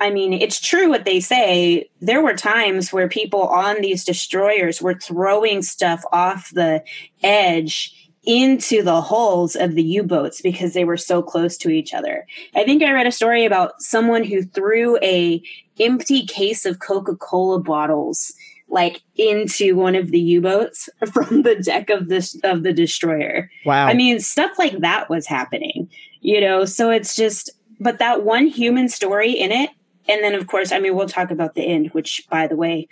[0.02, 1.88] I mean, it's true what they say.
[2.00, 6.84] There were times where people on these destroyers were throwing stuff off the
[7.22, 12.26] edge into the hulls of the U-boats because they were so close to each other.
[12.56, 15.42] I think I read a story about someone who threw a
[15.80, 18.34] empty case of Coca-Cola bottles
[18.68, 23.52] like into one of the U-boats from the deck of this of the destroyer.
[23.68, 23.86] Wow.
[23.86, 25.90] I mean, stuff like that was happening,
[26.22, 26.66] you know.
[26.66, 29.70] So it's just, but that one human story in it,
[30.12, 32.88] and then of course, I mean, we'll talk about the end, which, by the way,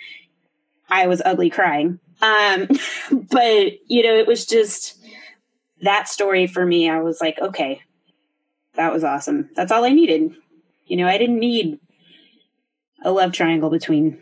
[0.89, 1.99] I was ugly crying.
[2.21, 2.67] Um,
[3.31, 5.03] but you know, it was just
[5.81, 6.89] that story for me.
[6.89, 7.81] I was like, okay,
[8.75, 9.49] that was awesome.
[9.55, 10.33] That's all I needed.
[10.85, 11.79] You know, I didn't need
[13.03, 14.19] a love triangle between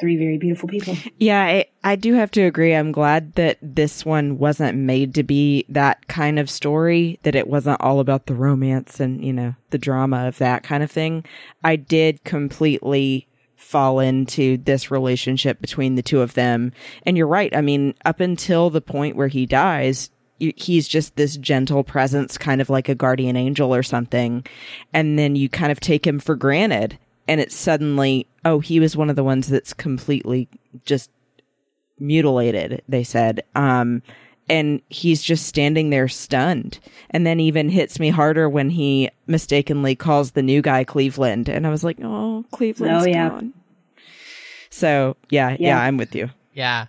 [0.00, 0.96] three very beautiful people.
[1.18, 2.74] Yeah, I, I do have to agree.
[2.74, 7.46] I'm glad that this one wasn't made to be that kind of story, that it
[7.46, 11.24] wasn't all about the romance and, you know, the drama of that kind of thing.
[11.62, 16.72] I did completely fall into this relationship between the two of them.
[17.04, 17.54] And you're right.
[17.56, 22.60] I mean, up until the point where he dies, he's just this gentle presence, kind
[22.60, 24.44] of like a guardian angel or something.
[24.92, 26.98] And then you kind of take him for granted.
[27.26, 30.48] And it's suddenly, oh, he was one of the ones that's completely
[30.84, 31.10] just
[31.98, 33.42] mutilated, they said.
[33.54, 34.02] Um,
[34.48, 36.78] and he's just standing there stunned.
[37.10, 41.48] And then even hits me harder when he mistakenly calls the new guy Cleveland.
[41.48, 43.28] And I was like, oh, Cleveland's Oh, yeah.
[43.30, 43.54] gone.
[44.70, 45.80] So yeah, yeah, Yeah.
[45.80, 46.30] I'm with you.
[46.52, 46.86] Yeah.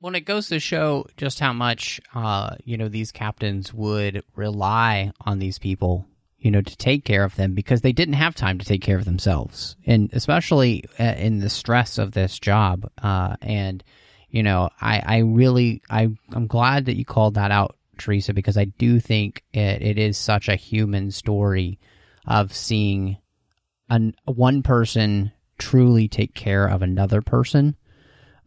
[0.00, 5.12] Well, it goes to show just how much, uh, you know, these captains would rely
[5.22, 6.06] on these people,
[6.44, 8.98] you know, to take care of them because they didn't have time to take care
[8.98, 12.88] of themselves, and especially uh, in the stress of this job.
[13.02, 13.82] Uh, and
[14.28, 18.58] you know, I, I really, I, I'm glad that you called that out, Teresa, because
[18.58, 21.78] I do think it, it is such a human story
[22.26, 23.16] of seeing
[23.88, 27.74] an, one person truly take care of another person.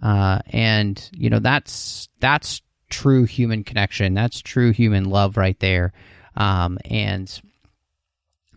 [0.04, 4.14] Uh, and you know that's that's true human connection.
[4.14, 5.94] That's true human love right there.
[6.36, 7.42] Um, and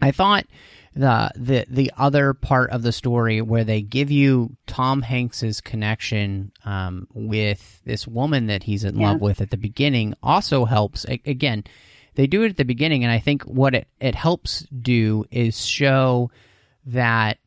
[0.01, 0.47] i thought
[0.95, 6.51] the the the other part of the story where they give you tom hanks's connection
[6.65, 9.13] um, with this woman that he's in Yeah.
[9.13, 11.65] love with at the beginning also helps A- again
[12.17, 15.65] they do it at the beginning and i think what it, it helps do is
[15.65, 16.31] show
[16.87, 17.39] that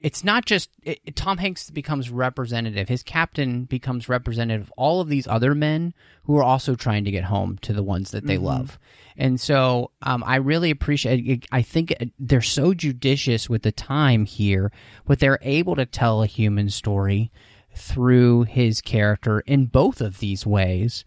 [0.00, 2.88] it's not just it, it- Tom Hanks becomes representative.
[2.88, 5.92] His captain becomes representative of all of these other men
[6.24, 8.78] who are also trying to get home to the ones that they love.
[9.16, 11.46] And so um, I really appreciate.
[11.52, 14.72] I think they're so judicious with the time here,
[15.06, 17.30] but they're able to tell a human story
[17.74, 21.04] through his character in both of these ways.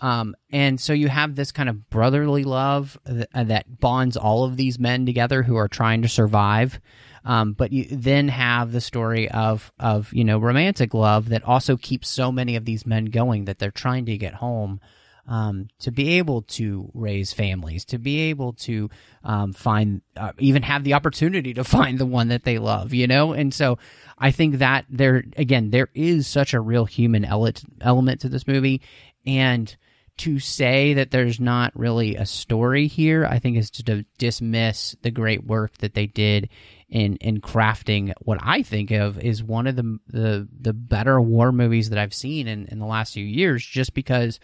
[0.00, 4.56] Um, and so you have this kind of brotherly love th- that bonds all of
[4.56, 6.80] these men together who are trying to survive.
[7.24, 11.76] Um, but you then have the story of of you know romantic love that also
[11.76, 14.80] keeps so many of these men going that they're trying to get home
[15.26, 18.90] um, to be able to raise families, to be able to
[19.22, 23.06] um, find, uh, even have the opportunity to find the one that they love, you
[23.06, 23.32] know?
[23.32, 23.78] And so
[24.18, 28.46] I think that there, again, there is such a real human ele- element to this
[28.46, 28.82] movie.
[29.26, 29.74] And
[30.18, 34.94] to say that there's not really a story here, I think is to d- dismiss
[35.02, 36.50] the great work that they did
[36.94, 41.50] in in crafting what I think of is one of the the the better war
[41.50, 44.38] movies that I've seen in, in the last few years, just because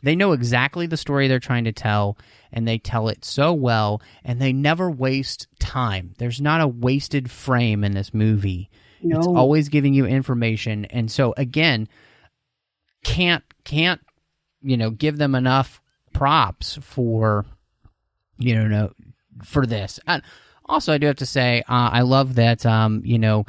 [0.00, 2.16] they know exactly the story they're trying to tell
[2.52, 6.14] and they tell it so well and they never waste time.
[6.16, 8.70] There's not a wasted frame in this movie.
[9.02, 11.88] It's always giving you information and so again
[13.02, 14.00] can't can't
[14.62, 15.80] you know give them enough
[16.12, 17.46] props for
[18.38, 18.92] you know no
[19.42, 19.98] for this.
[20.70, 23.44] Also I do have to say uh, I love that um you know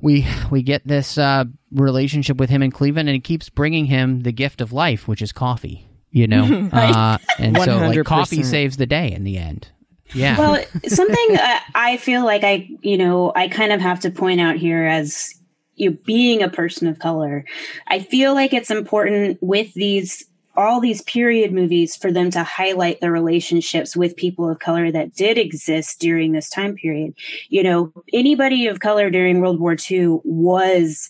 [0.00, 4.20] we we get this uh, relationship with him in Cleveland, and it keeps bringing him
[4.20, 5.86] the gift of life, which is coffee.
[6.10, 9.68] You know, uh, and so like coffee saves the day in the end.
[10.14, 14.10] Yeah, Well, something uh, I feel like I, you know, I kind of have to
[14.10, 15.34] point out here as
[15.74, 17.44] you being a person of color.
[17.86, 20.24] I feel like it's important with these
[20.58, 25.14] all these period movies for them to highlight the relationships with people of color that
[25.14, 27.14] did exist during this time period.
[27.48, 31.08] You know, anybody of color during World War II was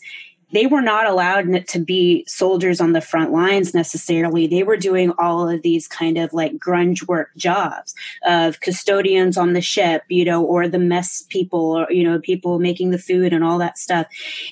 [0.52, 4.46] they were not allowed to be soldiers on the front lines necessarily.
[4.46, 9.52] They were doing all of these kind of like grunge work jobs of custodians on
[9.52, 13.32] the ship, you know, or the mess people, or, you know, people making the food
[13.32, 14.06] and all that stuff.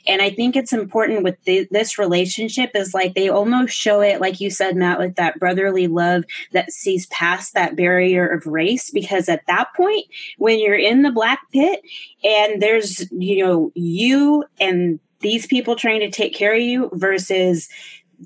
[0.06, 4.20] And I think it's important with the, this relationship is like they almost show it,
[4.20, 8.90] like you said, Matt, with that brotherly love that sees past that barrier of race.
[8.90, 10.06] Because at that point,
[10.38, 11.80] when you're in the black pit
[12.22, 17.68] and there's, you know, you and these people trying to take care of you versus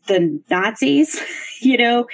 [0.07, 1.19] the Nazis,
[1.61, 2.07] you know,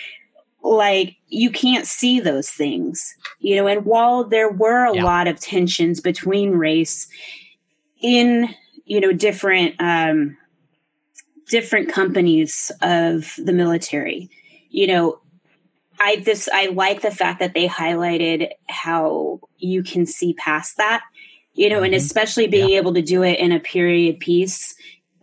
[0.62, 5.03] like you can't see those things, you know, and while there were a Yeah.
[5.03, 7.09] lot of tensions between race
[8.01, 8.49] in,
[8.85, 10.37] you know, different, um,
[11.49, 14.31] different companies of the military,
[14.70, 15.18] you know,
[15.99, 21.03] I this I like the fact that they highlighted how you can see past that,
[21.57, 21.97] you know, and Mhm.
[21.97, 24.75] especially being able to do it in a period piece,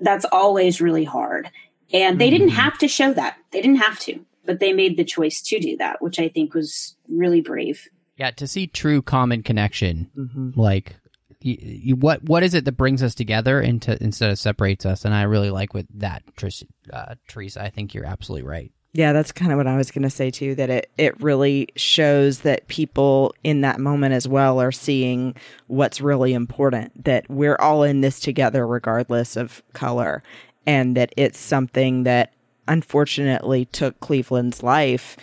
[0.01, 1.49] that's always really hard.
[1.93, 2.53] And they didn't Mhm.
[2.63, 3.37] have to show that.
[3.51, 6.53] They didn't have to, but they made the choice to do that, which I think
[6.53, 7.87] was really brave.
[8.17, 8.29] yeah.
[8.31, 10.55] To see true common connection, Mhm.
[10.55, 10.95] like
[11.41, 15.03] you, you, what what is it that brings us together into instead of separates us?
[15.03, 17.61] And I really like with that, Tris, uh, Teresa.
[17.63, 18.71] I think you're absolutely right.
[18.95, 20.53] Yeah, that's kind of what I was going to say too.
[20.53, 25.35] That it it really shows that people in that moment as well are seeing
[25.65, 27.03] what's really important.
[27.03, 30.21] That we're all in this together, regardless of color,
[30.67, 32.33] and that it's something that
[32.67, 35.17] unfortunately took Cleveland's life,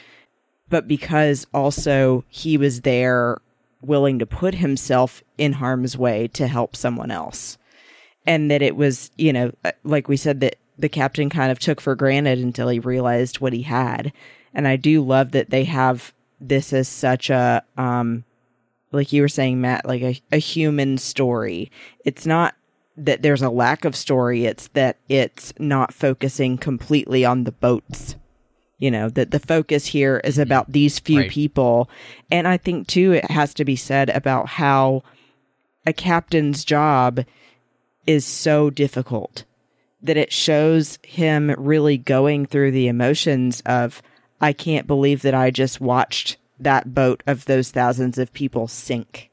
[0.68, 3.38] but because also he was there,
[3.82, 7.56] willing to put himself in harm's way to help someone else,
[8.26, 11.58] and that it was you know uh, like we said that the captain kind of
[11.58, 14.12] took for granted until he realized what he had.
[14.54, 18.24] And I do love that they have this as such a, um,
[18.92, 21.70] like you were saying, Matt, like a, a human story.
[22.04, 22.54] It's not
[22.96, 24.46] that there's a lack of story.
[24.46, 28.16] It's that it's not focusing completely on the boats.
[28.78, 31.30] You know, that the focus here is about these few Right.
[31.30, 31.90] people.
[32.30, 35.02] And I think too, it has to be said about how
[35.86, 37.20] a captain's job
[38.06, 39.44] is so difficult
[40.02, 44.02] that it shows him really going through the emotions of
[44.40, 49.30] I can't believe that I just watched that boat of those thousands of people sink.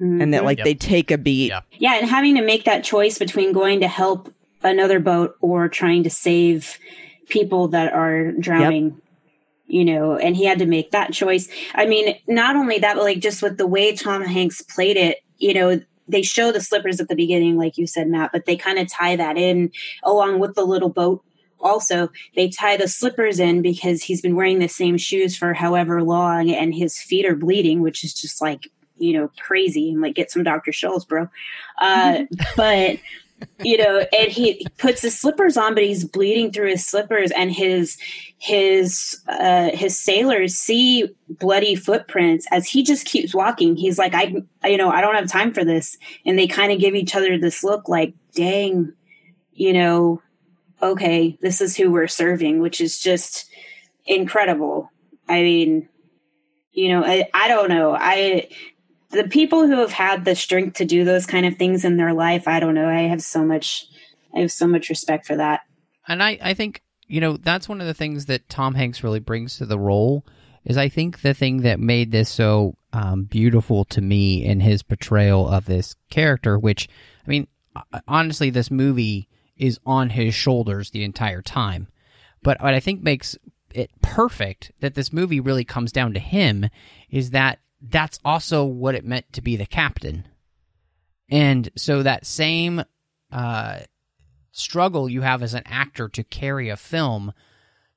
[0.00, 0.66] And that like mm-hmm.
[0.68, 0.78] Yep.
[0.78, 1.48] they take a beat.
[1.48, 1.60] Yeah.
[1.72, 4.32] Yeah, and having to make that choice between going to help
[4.62, 6.78] another boat or trying to save
[7.28, 9.00] people that are drowning.
[9.66, 11.48] You know, and he had to make that choice.
[11.74, 15.18] I mean, not only that, but like just with the way Tom Hanks played it,
[15.36, 18.56] you know, they show the slippers at the beginning, like you said, Matt, but they
[18.56, 19.70] kind of tie that in
[20.02, 21.22] along with the little boat.
[21.60, 26.02] Also, they tie the slippers in because he's been wearing the same shoes for however
[26.02, 29.90] long and his feet are bleeding, which is just like, you know, crazy.
[29.90, 30.70] And like, get some Dr.
[30.70, 31.28] Scholl's, bro.
[31.80, 32.24] Uh,
[32.56, 32.98] but
[33.62, 37.52] you know, and he puts his slippers on, but he's bleeding through his slippers, and
[37.52, 37.96] his
[38.38, 43.76] his uh, his sailors see bloody footprints as he just keeps walking.
[43.76, 46.80] He's like, I, you know, I don't have time for this, and they kind of
[46.80, 48.92] give each other this look, like, dang,
[49.52, 50.22] you know,
[50.82, 53.50] okay, this is who we're serving, which is just
[54.06, 54.90] incredible.
[55.28, 55.88] I mean,
[56.72, 58.48] you know, I, I don't know, I
[59.10, 62.12] the people who have had the strength to do those kind of things in their
[62.12, 62.88] life, I don't know.
[62.88, 63.86] I have so much,
[64.34, 65.62] I have so much respect for that.
[66.06, 69.20] and I, I think you know that's one of the things that Tom Hanks really
[69.20, 70.24] brings to the role
[70.64, 74.82] is I think the thing that made this so um, beautiful to me in his
[74.82, 76.88] portrayal of this character, which
[77.26, 81.88] I mean, uh, honestly, this movie is on his shoulders the entire time,
[82.42, 83.36] but what I think makes
[83.72, 86.68] it perfect that this movie really comes down to him
[87.10, 90.26] is that that's also what it meant to be the captain,
[91.30, 92.82] and so that same.
[93.30, 93.80] Uh,
[94.58, 97.32] struggle you have as an actor to carry a film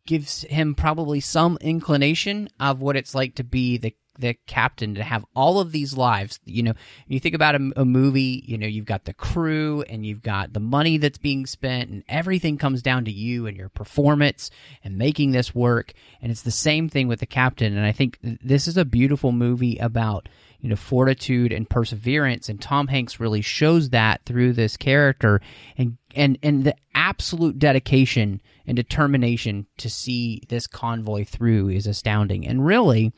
[0.06, 5.04] gives him probably some inclination of what it's like to be the the captain to
[5.04, 6.40] have all of these lives.
[6.46, 6.74] You know
[7.08, 10.54] you think about a, a movie you know you've got the crew and you've got
[10.54, 14.50] the money that's being spent and everything comes down to you and your performance
[14.84, 15.94] and making this work.
[16.22, 17.76] And it's the same thing with the captain.
[17.76, 20.30] And i think this is a beautiful movie about
[20.62, 22.48] you know fortitude and perseverance.
[22.48, 25.42] And Tom Hanks really shows that through this character
[25.78, 32.48] and and and the absolute dedication and determination to see this convoy through is astounding.
[32.48, 33.12] And really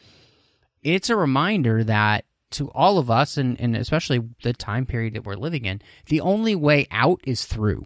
[0.83, 5.25] it's a reminder that to all of us and, and especially the time period that
[5.25, 7.85] we're living in the only way out is through.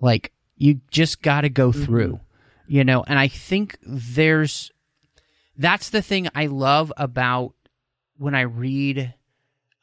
[0.00, 2.20] Like you just got to go through
[2.68, 3.04] you know?
[3.06, 4.70] And i think there's
[5.58, 7.54] that's the thing i love about
[8.16, 9.14] when I read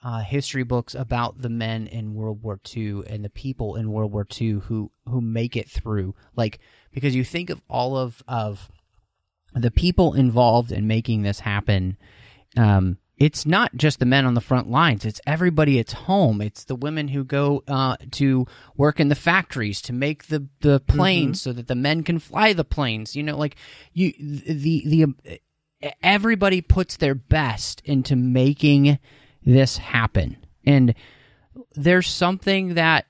[0.02, 4.14] uh, history books about the men in World War II and the people in World
[4.14, 6.60] War II who who make it through, like
[6.94, 8.72] because you think of all of of
[9.54, 11.98] the people involved in making this happen.
[12.58, 16.42] Um, it's not just the men on the front lines; it's everybody at home.
[16.42, 18.46] It's the women who go uh, to
[18.78, 22.54] work in the factories to make the the planes so that the men can fly
[22.54, 23.16] the planes.
[23.16, 23.58] You know, like
[23.94, 25.40] you the the
[26.02, 29.00] everybody puts their best into making
[29.46, 30.38] this happen.
[30.66, 30.94] And
[31.76, 33.06] there's something that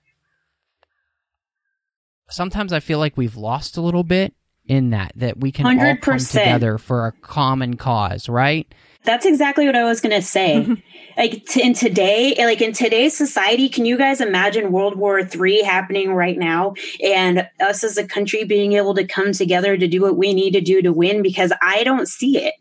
[2.30, 4.34] sometimes I feel like we've lost a little bit
[4.70, 6.32] in that, that we can all come 100%.
[6.32, 8.72] together for a common cause, right?
[9.04, 10.68] That's exactly what I was going to say.
[11.18, 15.64] like t- in today, like in today's society, can you guys imagine World War III
[15.64, 20.02] happening right now and us as a country being able to come together to do
[20.02, 21.24] what we need to do to win?
[21.24, 22.54] Because I don't see it.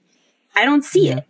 [0.56, 1.24] I don't see it.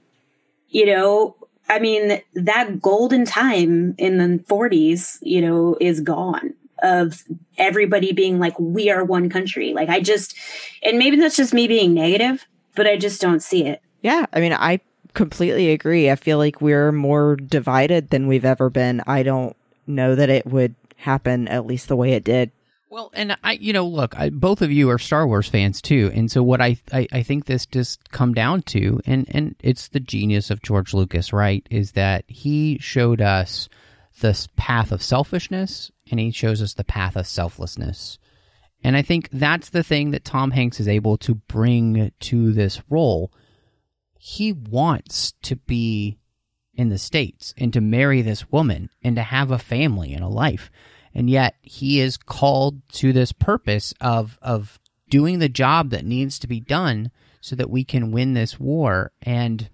[0.69, 1.37] You know,
[1.69, 7.23] I mean, that golden time in the 40s, you know, is gone of
[7.57, 9.73] everybody being like, we are one country.
[9.73, 10.35] Like, I just,
[10.83, 13.83] and maybe that's just me being negative, but I just don't see it.
[14.03, 14.81] Yeah, I mean, I
[15.15, 16.11] completely agree.
[16.11, 19.03] I feel like we're more divided than we've ever been.
[19.07, 19.57] I don't
[19.87, 22.53] know that it would happen at least the way it did.
[22.91, 26.11] Well, and I, you know, look, I, both of you are Star Wars fans too,
[26.15, 29.89] and so what I, I, I think this just come down to, and and it's
[29.89, 31.67] the genius of George Lucas, right?
[31.71, 33.69] Is that he showed us
[34.21, 38.19] the path of selfishness, and he shows us the path of selflessness,
[38.83, 42.81] and I think that's the thing that Tom Hanks is able to bring to this
[42.89, 43.33] role.
[44.19, 46.19] He wants to be
[46.75, 50.29] in the states and to marry this woman and to have a family and a
[50.29, 50.71] life.
[51.13, 54.79] And yet he is called to this purpose of of
[55.11, 57.11] doing the job that needs to be done
[57.41, 59.11] so that we can win this war.
[59.23, 59.69] And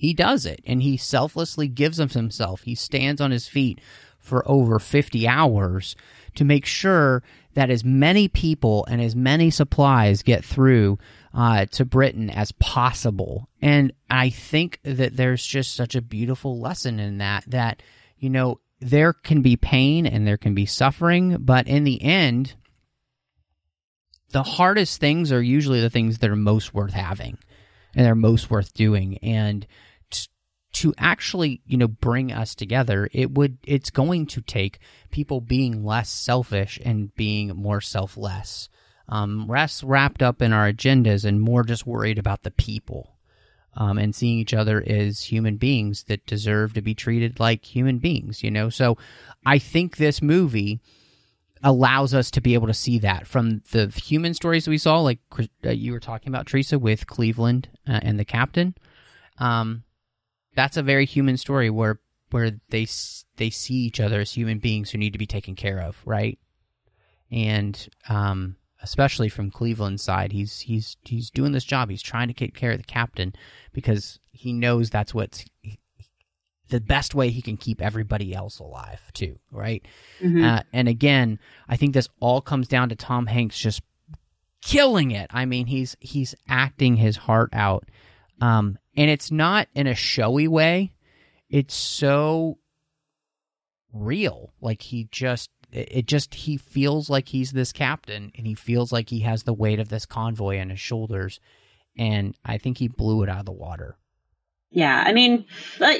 [0.00, 3.80] he does it and he selflessly gives of himself he stands on his feet
[4.18, 5.96] for over 50 hours
[6.34, 7.22] to make sure
[7.54, 10.98] that as many people and as many supplies get through
[11.34, 13.48] uh, to Britain as possible.
[13.60, 17.82] And I think that there's just such a beautiful lesson in that, that,
[18.18, 22.54] you know, there can be pain and there can be suffering, but in the end,
[24.30, 27.36] the hardest things are usually the things that are most worth having
[27.94, 29.18] and they're most worth doing.
[29.18, 29.66] And
[30.80, 34.78] to actually, you know, bring us together, it would, it's going to take
[35.10, 38.70] people being less selfish and being more selfless.
[39.06, 43.16] Um, less wrapped up in our agendas and more just worried about the people
[43.76, 47.98] um, and seeing each other as human beings that deserve to be treated like human
[47.98, 48.70] beings, you know?
[48.70, 48.96] So
[49.44, 50.80] I think this movie
[51.62, 55.18] allows us to be able to see that from the human stories we saw, like
[55.38, 58.74] uh, you were talking about, Teresa, with Cleveland uh, and the captain.
[59.36, 59.82] Um,
[60.54, 62.86] that's a very human story where where they
[63.36, 66.38] they see each other as human beings who need to be taken care of, right?
[67.30, 70.32] And um, especially from Cleveland's side.
[70.32, 71.90] He's he's he's doing this job.
[71.90, 73.34] He's trying to take care of the captain
[73.72, 75.44] because he knows that's what's
[76.68, 79.84] the best way he can keep everybody else alive too, right?
[80.20, 80.44] Mm-hmm.
[80.44, 81.38] Uh, and again,
[81.68, 83.82] I think this all comes down to Tom Hanks just
[84.62, 85.28] killing it.
[85.30, 87.88] I mean, he's he's acting his heart out,
[88.40, 90.92] um, and it's not in a showy way.
[91.48, 92.58] It's so
[93.92, 94.52] real.
[94.60, 99.08] Like he just it just he feels like he's this captain and he feels like
[99.08, 101.40] he has the weight of this convoy on his shoulders
[101.96, 103.96] and i think he blew it out of the water
[104.70, 105.44] yeah i mean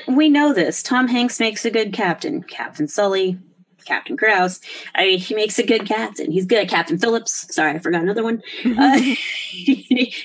[0.08, 3.38] we know this tom hanks makes a good captain captain sully
[3.84, 4.60] captain krause
[4.94, 8.02] I mean, he makes a good captain he's good at captain phillips sorry i forgot
[8.02, 9.00] another one uh,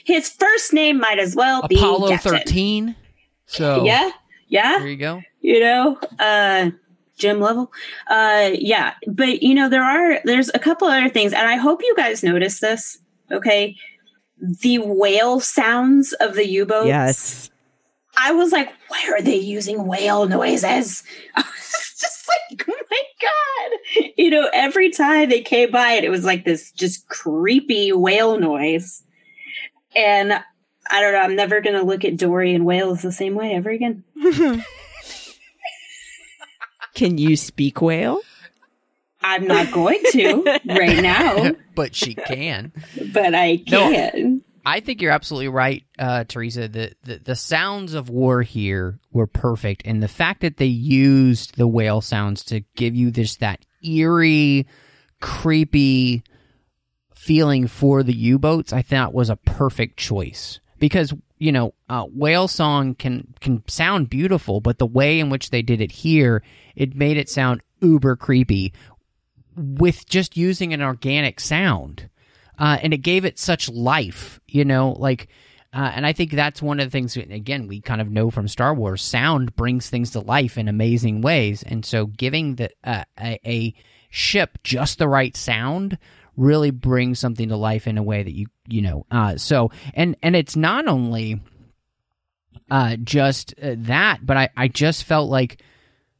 [0.05, 2.31] his first name might as well be apollo captain.
[2.31, 2.95] 13
[3.45, 4.11] so yeah
[4.47, 6.69] yeah there you go you know uh
[7.17, 7.71] Jim Lovell.
[8.07, 11.81] Uh, yeah, but you know there are there's a couple other things, and I hope
[11.81, 12.97] you guys notice this.
[13.31, 13.77] Okay,
[14.37, 16.87] the whale sounds of the U boats.
[16.87, 17.49] Yes,
[18.17, 21.03] I was like, why are they using whale noises?
[21.35, 23.71] I was just like, oh my god!
[24.17, 28.39] You know, every time they came by, it, it was like this just creepy whale
[28.39, 29.03] noise,
[29.95, 30.33] and
[30.89, 31.21] I don't know.
[31.21, 34.03] I'm never gonna look at Dory and whales the same way ever again.
[36.95, 38.21] Can you speak whale?
[39.21, 41.51] I'm not going to right now.
[41.73, 42.71] but she can.
[43.11, 44.43] But I can.
[44.65, 46.67] I think you're absolutely right, uh, Teresa.
[46.67, 51.55] The, the the sounds of war here were perfect, and the fact that they used
[51.55, 54.67] the whale sounds to give you this that eerie,
[55.21, 56.23] creepy
[57.13, 62.47] feeling for the U-boats, I thought was a perfect choice because you know, uh, whale
[62.47, 66.43] song can can sound beautiful, but the way in which they did it here,
[66.75, 68.73] it made it sound uber creepy
[69.55, 72.09] with just using an organic sound,
[72.59, 74.39] uh, and it gave it such life.
[74.47, 75.27] You know, like.
[75.73, 78.47] Uh, and I think that's one of the things, again, we kind of know from
[78.47, 81.63] Star Wars sound brings things to life in amazing ways.
[81.63, 83.73] And so giving the, uh, a, a,
[84.15, 85.97] ship just the right sound
[86.37, 90.15] really brings something to life in a way that you you know uh, so and
[90.23, 91.41] and it's not only
[92.71, 95.61] uh, just uh, that but I, I just felt like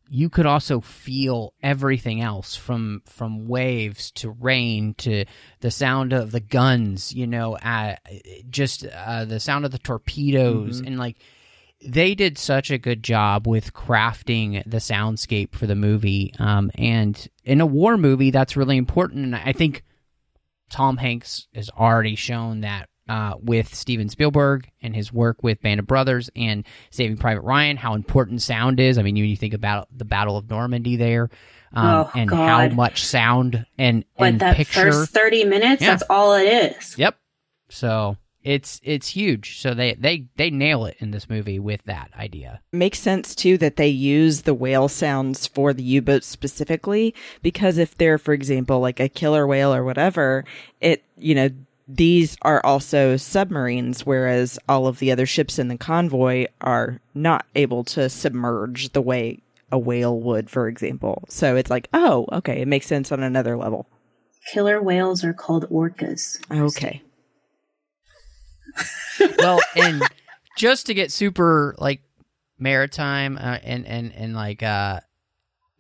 [0.10, 5.26] you could also feel everything else from from waves to rain to
[5.62, 7.96] the sound of the guns you know uh,
[8.50, 10.78] just uh, the sound of the torpedoes.
[10.78, 10.88] Mm-hmm.
[10.88, 11.18] and like
[11.86, 16.34] they did such a good job with crafting the soundscape for the movie.
[16.40, 19.26] Um, and in a war movie that's really important.
[19.26, 19.84] And i think
[20.70, 25.80] Tom Hanks has already shown that uh, with Steven Spielberg and his work with Band
[25.80, 28.98] of Brothers and Saving Private Ryan, how important sound is.
[28.98, 31.30] I mean, when you think about the Battle of Normandy there,
[31.74, 32.72] um, oh, and God.
[32.72, 34.92] how much sound and what, and that picture.
[34.92, 35.82] first thirty minutes.
[35.82, 35.92] Yeah.
[35.92, 36.98] That's all it is.
[36.98, 37.18] Yep.
[37.70, 39.60] So it's it's huge.
[39.60, 42.62] So they they they nail it in this movie with that idea.
[42.72, 47.98] Makes sense too that they use the whale sounds for the U-boat specifically because if
[47.98, 50.46] they're for example like a killer whale or whatever,
[50.80, 51.50] it you know
[51.88, 57.46] these are also submarines whereas all of the other ships in the convoy are not
[57.56, 59.40] able to submerge the way
[59.72, 61.24] a whale would for example.
[61.30, 63.88] So it's like, "Oh, okay, it makes sense on another level."
[64.52, 66.40] Killer whales are called orcas.
[66.52, 67.02] Okay.
[69.40, 70.04] well, and
[70.58, 72.02] just to get super like
[72.58, 75.00] maritime uh, and and and like uh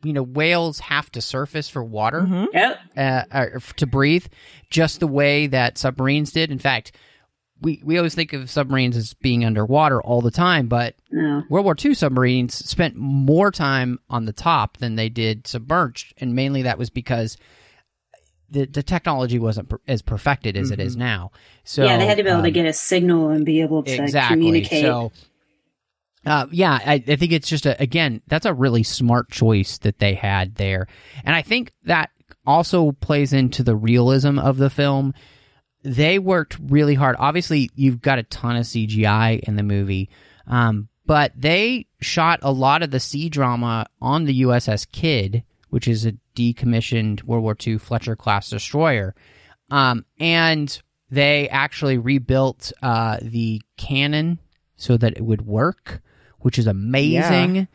[0.05, 2.47] you know whales have to surface for water Mhm.
[2.53, 2.79] Yep.
[2.97, 4.25] uh, to breathe
[4.69, 6.91] just the way that submarines did in fact
[7.61, 11.43] we we always think of submarines as being underwater all the time but No.
[11.49, 16.35] World War II submarines spent more time on the top than they did submerged, and
[16.35, 17.37] mainly that was because
[18.49, 21.31] the the technology wasn't per- as perfected as it is now.
[21.63, 23.83] So yeah, they had to be able to um, get a signal and be able
[23.83, 24.35] to exactly.
[24.35, 24.83] communicate.
[24.83, 25.11] So,
[26.25, 29.99] uh, yeah, I, I think it's just a again that's a really smart choice that
[29.99, 30.87] they had there,
[31.23, 32.11] and I think that
[32.45, 35.13] also plays into the realism of the film.
[35.83, 37.15] They worked really hard.
[37.19, 40.09] Obviously, you've got a ton of CGI in the movie,
[40.47, 45.87] um, but they shot a lot of the sea drama on the USS Kidd, which
[45.87, 49.15] is a decommissioned World War II Fletcher class destroyer.
[49.69, 54.39] Um, and they actually rebuilt uh, the cannon
[54.75, 56.01] so that it would work,
[56.45, 57.67] which is amazing.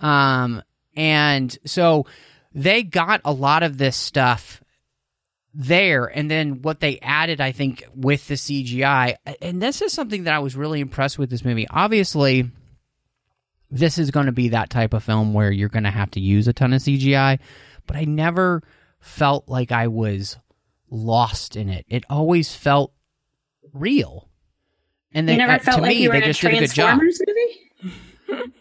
[0.00, 0.62] Um,
[0.94, 2.04] and so
[2.52, 4.62] they got a lot of this stuff
[5.54, 6.04] there.
[6.04, 10.34] And then what they added, I think, with the CGI, and this is something that
[10.34, 11.66] I was really impressed with this movie.
[11.70, 12.50] Obviously,
[13.70, 16.20] this is going to be that type of film where you're going to have to
[16.20, 17.38] use a ton of CGI,
[17.86, 18.62] but I never
[19.00, 20.36] felt like I was
[20.90, 21.86] lost in it.
[21.88, 22.92] It always felt
[23.72, 24.28] real.
[25.12, 26.42] And they, you never uh, felt to like me, you were they in a just
[26.42, 26.98] did a good job.
[26.98, 27.94] Transformers movie.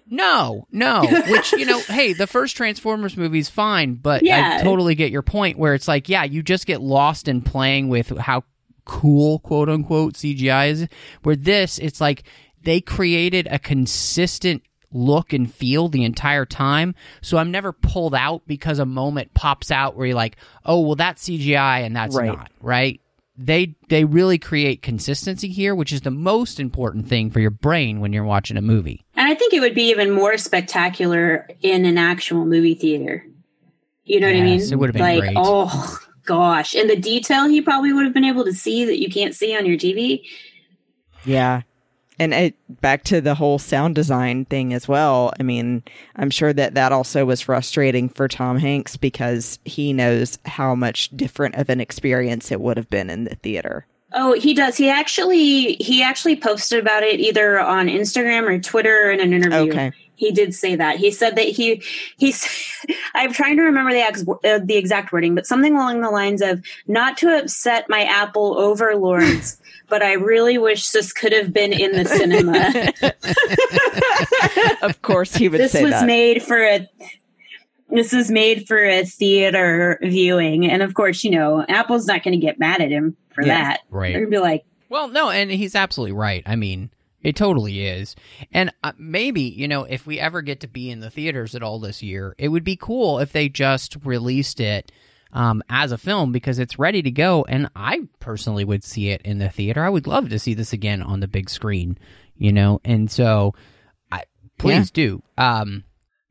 [0.09, 1.05] No, no.
[1.29, 4.57] Which you know, hey, the first Transformers movie's fine, but Yeah.
[4.59, 5.57] I totally get your point.
[5.57, 8.43] Where it's like, yeah, you just get lost in playing with how
[8.85, 10.87] cool, quote unquote, CGI is.
[11.23, 12.23] Where this, it's like
[12.63, 14.63] they created a consistent
[14.93, 16.95] look and feel the entire time.
[17.21, 20.95] So I'm never pulled out because a moment pops out where you're like, oh, well,
[20.95, 22.27] that's CGI and that's Right.
[22.27, 23.01] not right.
[23.37, 27.99] They they really create consistency here, which is the most important thing for your brain
[27.99, 29.05] when you're watching a movie.
[29.13, 33.25] And I think it would be even more spectacular in an actual movie theater.
[34.03, 34.61] You know what I mean?
[34.61, 35.37] It would have been like, great.
[35.37, 39.09] oh gosh, and the detail he probably would have been able to see that you
[39.09, 40.23] can't see on your TV.
[41.25, 41.61] Yeah.
[42.19, 45.33] And it, back to the whole sound design thing as well.
[45.39, 45.83] I mean,
[46.15, 51.09] I'm sure that that also was frustrating for Tom Hanks because he knows how much
[51.15, 53.85] different of an experience it would have been in the theater.
[54.13, 54.77] Oh, he does.
[54.77, 59.69] He actually he actually posted about it either on Instagram or Twitter in an interview.
[59.69, 59.91] Okay.
[60.15, 60.97] He did say that.
[60.97, 61.83] He said that he
[62.17, 62.47] he's.
[63.13, 66.41] I'm trying to remember the ex, uh, the exact wording, but something along the lines
[66.41, 71.73] of not to upset my Apple overlords, but I really wish this could have been
[71.73, 72.91] in the cinema.
[74.81, 76.05] Of course, he would this say was that.
[76.05, 76.87] made for a.
[77.89, 82.33] This was made for a theater viewing, and of course, you know, Apple's not going
[82.39, 83.79] to get mad at him for Yeah, that.
[83.89, 84.11] right.
[84.11, 86.43] They're going to be like, Well, no, and he's absolutely right.
[86.45, 86.89] I mean,
[87.21, 88.15] it totally is.
[88.51, 91.63] And uh, maybe, you know, if we ever get to be in the theaters at
[91.63, 94.91] all this year, it would be cool if they just released it
[95.37, 97.45] um, as a film because it's ready to go.
[97.47, 99.83] And I personally would see it in the theater.
[99.83, 101.95] I would love to see this again on the big screen,
[102.35, 102.81] you know?
[102.83, 103.53] And so,
[104.11, 104.23] I,
[104.57, 105.21] please do.
[105.37, 105.83] Um,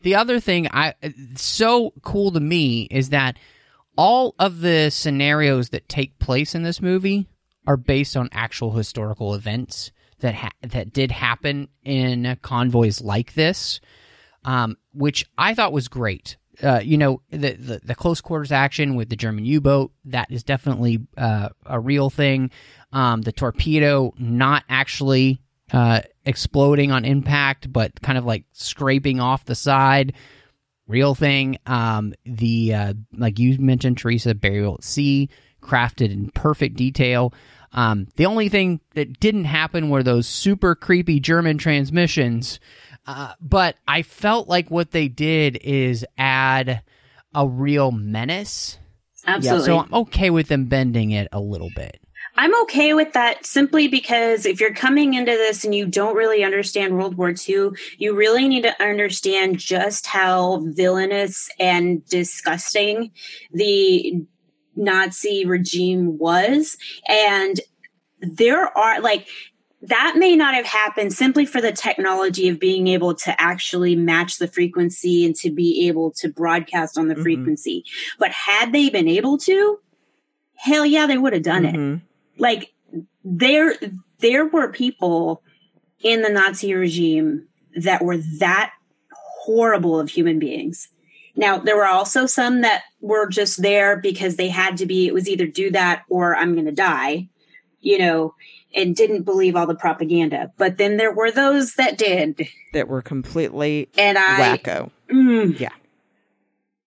[0.03, 0.95] the other thing I
[1.37, 3.39] so cool to me is that
[3.97, 7.29] all of the scenarios that take place in this movie
[7.65, 13.81] are based on actual historical events that ha- that did happen in convoys like this,
[14.45, 16.37] um, which I thought was great.
[16.63, 20.31] Uh, you know, the, the the close quarters action with the German U boat that
[20.31, 22.51] is definitely uh, a real thing.
[22.93, 25.43] Um, the torpedo not actually
[25.73, 30.15] uh, exploding on impact, but kind of like scraping off the side
[30.87, 31.59] real thing.
[31.67, 35.29] Um, the uh, like you mentioned, Teresa, burial at sea,
[35.61, 37.33] crafted in perfect detail.
[37.73, 42.59] Um, the only thing that didn't happen were those super creepy German transmissions.
[43.07, 46.83] Uh, but I felt like what they did is add
[47.35, 48.79] a real menace.
[49.27, 49.67] absolutely.
[49.67, 52.01] So I'm okay with them bending it a little bit.
[52.39, 56.45] I'm okay with that simply because if you're coming into this and you don't really
[56.45, 63.13] understand World War II, you really need to understand just how villainous and disgusting
[63.53, 64.27] the
[64.75, 66.77] Nazi regime was.
[67.09, 67.59] And
[68.21, 69.27] there are like
[69.89, 74.39] that may not have happened simply for the technology of being able to actually match
[74.39, 77.23] the frequency and to be able to broadcast on the Mhm.
[77.23, 77.85] frequency.
[78.19, 79.79] But had they been able to,
[80.57, 81.75] hell yeah, they would have done it.
[81.75, 82.03] Mhm.
[82.39, 82.73] Like
[83.25, 83.77] there
[84.21, 85.43] there were people
[86.01, 88.73] in the Nazi regime that were that
[89.13, 90.89] horrible of human beings.
[91.37, 95.13] Now, there were also some that were just there because they had to be, it
[95.13, 97.29] was either do that or I'm going to die,
[97.81, 98.35] you know,
[98.75, 100.53] and didn't believe all the propaganda.
[100.59, 102.47] But then there were those that did.
[102.73, 104.91] That were completely And I, wacko.
[105.11, 105.71] Mm, Yeah.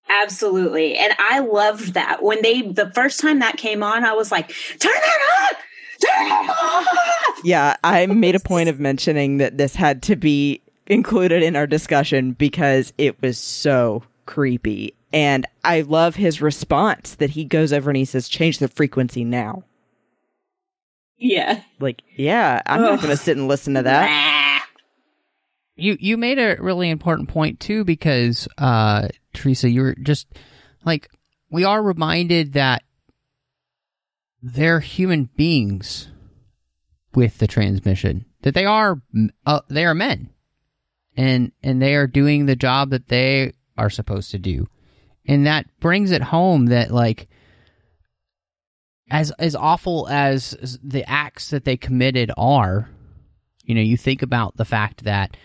[0.09, 0.97] absolutely.
[0.97, 2.21] And I loved that.
[2.23, 4.49] When they, the first time that came on, I was like,
[4.80, 5.57] turn that on!
[6.01, 7.39] Turn it off!
[7.43, 11.67] Yeah, I made a point of mentioning that this had to be included in our
[11.67, 14.93] discussion because it was so creepy.
[15.11, 19.23] And I love his response that he goes over and he says, change the frequency
[19.23, 19.63] now.
[21.20, 21.61] Yeah.
[21.80, 24.45] Like, yeah, I'm not going to sit and listen to that.
[25.76, 30.28] You you made a really important point too because uh Teresa you were just
[30.84, 31.09] like
[31.49, 32.84] we are reminded that
[34.41, 36.09] they're human beings
[37.15, 39.01] with the transmission that they are
[39.45, 40.30] uh, they are men
[41.15, 44.67] and and they are doing the job that they are supposed to do
[45.26, 47.28] and that brings it home that like
[49.10, 52.89] as as awful as the acts that they committed are
[53.64, 55.36] you know you think about the fact that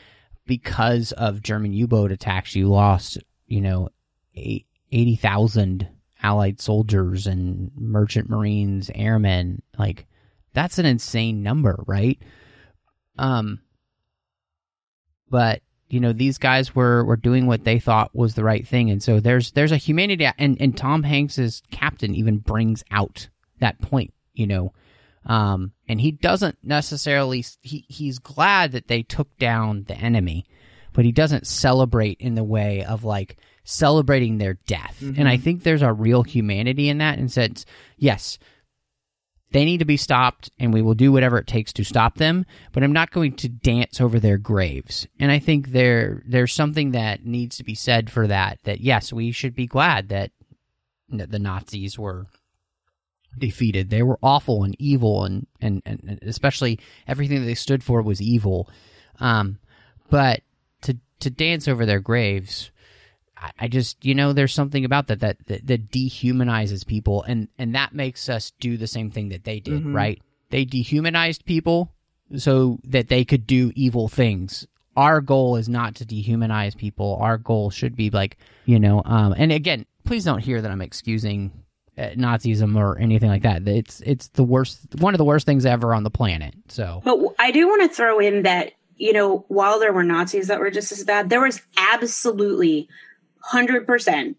[0.46, 3.88] because of German U-boat attacks, you lost, you know,
[4.34, 5.88] 80,000
[6.22, 9.62] Allied soldiers and merchant marines, airmen.
[9.78, 10.06] Like,
[10.54, 12.18] that's an insane number, right?
[13.18, 13.60] Um,
[15.28, 15.60] but
[15.90, 19.02] you know, these guys were were doing what they thought was the right thing, and
[19.02, 23.28] so there's there's a humanity, and and Tom Hanks's captain even brings out
[23.60, 24.72] that point, you know,
[25.26, 30.44] um, and he doesn't necessarily he he's glad that they took down the enemy,
[30.92, 35.00] but he doesn't celebrate in the way of like celebrating their death.
[35.00, 37.64] And I think there's a real humanity in that, and says
[37.96, 38.38] yes,
[39.52, 42.44] they need to be stopped, and we will do whatever it takes to stop them.
[42.72, 45.06] But I'm not going to dance over their graves.
[45.18, 48.58] And I think there there's something that needs to be said for that.
[48.64, 50.32] That yes, we should be glad that
[51.08, 52.26] that the Nazis were
[53.38, 53.90] defeated.
[53.90, 58.20] They were awful and evil, and, and, and especially everything that they stood for was
[58.20, 58.68] evil.
[59.20, 59.58] Um,
[60.10, 60.42] but
[60.82, 62.70] to to dance over their graves,
[63.36, 67.48] I, I just you know there's something about that, that that that dehumanizes people, and
[67.58, 70.20] and that makes us do the same thing that they did, right?
[70.50, 71.92] They dehumanized people
[72.36, 74.66] so that they could do evil things.
[74.96, 77.16] Our goal is not to dehumanize people.
[77.20, 80.82] Our goal should be like you know, um, and again, please don't hear that I'm
[80.82, 81.63] excusing
[81.96, 83.68] Uh, Nazism or anything like that.
[83.68, 86.52] It's it's the worst, one of the worst things ever on the planet.
[86.66, 90.48] So But I do want to throw in that, you know, while there were Nazis
[90.48, 92.88] that were just as bad, there was absolutely
[93.52, 94.34] 100%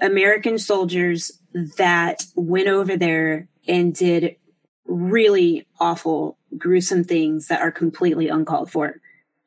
[0.00, 1.32] American soldiers
[1.78, 4.36] that went over there and did
[4.86, 9.00] really awful, gruesome things that are completely uncalled for.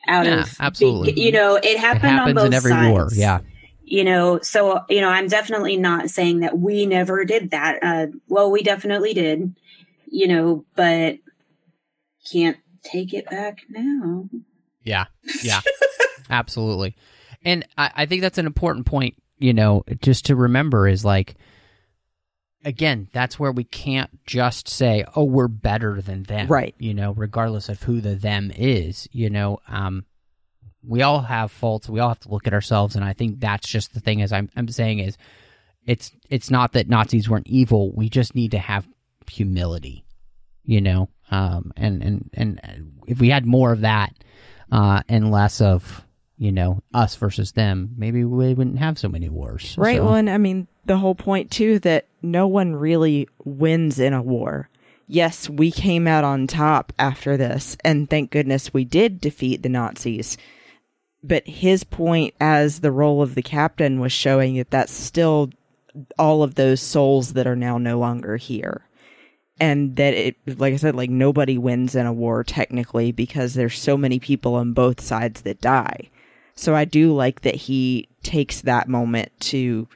[0.07, 1.21] Out Yeah, of absolutely.
[1.21, 2.91] you know, it it happened on happens both in every sides.
[2.91, 3.09] war.
[3.13, 3.39] Yeah,
[3.87, 8.07] you know so you know i'm definitely not saying that we never did that uh
[8.27, 9.55] well we definitely did
[10.07, 11.17] you know but
[12.31, 14.29] can't take it back now
[14.87, 15.07] yeah,
[15.43, 15.59] yeah,
[16.29, 16.95] absolutely.
[17.43, 19.15] And I, I think that's an important point.
[19.37, 21.35] You know, just to remember is like,
[22.63, 26.73] again, that's where we can't just say, "Oh, we're better than them," Right.
[26.79, 29.09] You know, regardless of who the them is.
[29.11, 30.05] You know, um,
[30.87, 31.89] we all have faults.
[31.89, 34.21] We all have to look at ourselves, and I think that's just the thing.
[34.21, 35.17] As I'm, I'm saying is,
[35.85, 37.91] it's it's not that Nazis weren't evil.
[37.93, 38.87] We just need to have
[39.29, 40.05] humility,
[40.63, 41.09] you know.
[41.29, 44.13] Um, and and and if we had more of that,
[44.71, 46.03] uh, and less of
[46.37, 49.75] you know us versus them, maybe we wouldn't have so many wars.
[49.77, 49.97] Right.
[49.97, 54.13] So- Well, and I mean, the whole point, too, that no one really wins in
[54.13, 54.69] a war.
[55.09, 59.69] Yes, we came out on top after this, and thank goodness we did defeat the
[59.69, 60.37] Nazis.
[61.27, 65.49] But his point as the role of the captain was showing that that's still
[66.17, 68.85] all of those souls that are now no longer here.
[69.59, 73.77] And that it, like I said, like nobody wins in a war technically because there's
[73.77, 76.09] so many people on both sides that die.
[76.55, 79.87] So I do like that he takes that moment to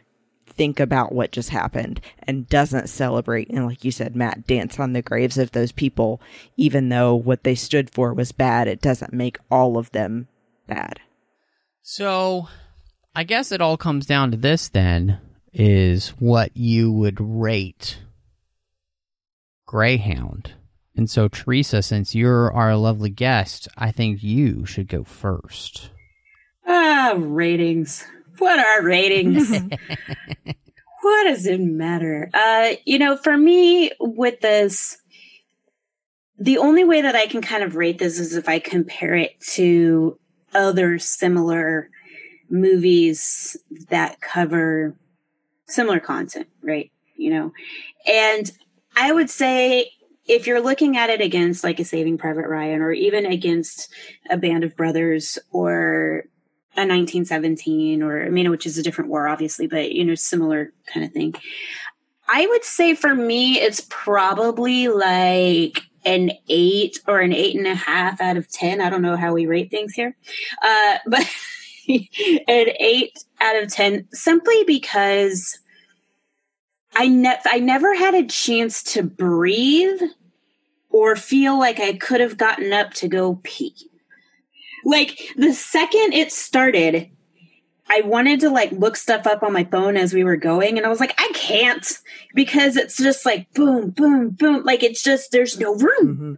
[0.48, 4.92] think about what just happened and doesn't celebrate and like you said Matt dance on
[4.92, 6.22] the graves of those people
[6.58, 10.28] even though what they stood for was bad it doesn't make all of them
[10.68, 11.00] bad.
[11.82, 12.48] So,
[13.16, 15.20] I guess it all comes down to this then
[15.54, 18.00] is what you would rate
[19.66, 20.54] Greyhound
[20.96, 25.90] And so, Teresa, since you're our lovely guest, I think you should go first.
[26.68, 28.06] Ah, ratings.
[28.38, 29.50] What are ratings?
[31.02, 32.30] what does it matter?
[32.34, 34.98] Uh, you know, for me with this,
[36.38, 39.40] the only way that I can kind of rate this is if I compare it
[39.52, 40.20] to
[40.54, 41.90] other similar
[42.50, 43.58] movies
[43.90, 44.96] that cover
[45.68, 46.92] similar content, right?
[47.16, 47.54] You know,
[48.08, 48.52] and
[48.96, 49.92] I would say
[50.28, 53.90] if you're looking at it against like a Saving Private Ryan or even against
[54.30, 56.26] a Band of Brothers or
[56.78, 60.74] a 1917 or I mean, which is a different war, obviously, but you know, similar
[60.86, 61.36] kind of thing.
[62.28, 67.76] I would say for me, it's probably like an eight or an eight and a
[67.76, 68.82] half out of 10.
[68.82, 70.16] I don't know how we rate things here.
[70.62, 71.28] Uh, but
[71.88, 75.60] an eight out of 10 simply because
[76.96, 80.02] I, ne- I never had a chance to breathe
[80.90, 83.76] or feel like I could have gotten up to go pee.
[84.84, 87.10] Like the second it started,
[87.94, 90.86] I wanted to like look stuff up on my phone as we were going, and
[90.86, 91.86] I was like, I can't
[92.34, 94.64] because it's just like boom, boom, boom.
[94.64, 96.08] Like it's just, there's no room.
[96.08, 96.34] Mm-hmm.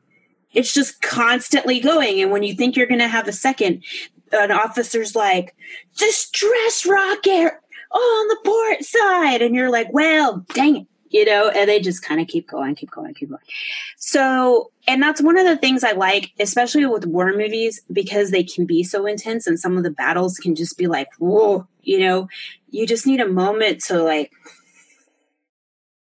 [0.54, 2.22] It's just constantly going.
[2.22, 3.84] And when you think you're going to have a second,
[4.32, 5.56] an officer's like,
[5.96, 7.54] distress rocket
[7.92, 9.44] on the port side.
[9.44, 12.74] And you're like, well, dang it you know, and they just kind of keep going,
[12.74, 13.42] keep going, keep going.
[13.98, 18.44] So, and that's one of the things I like, especially with war movies, because they
[18.44, 22.00] can be so intense and some of the battles can just be like, whoa, you
[22.00, 22.28] know,
[22.72, 24.32] you just need a moment to like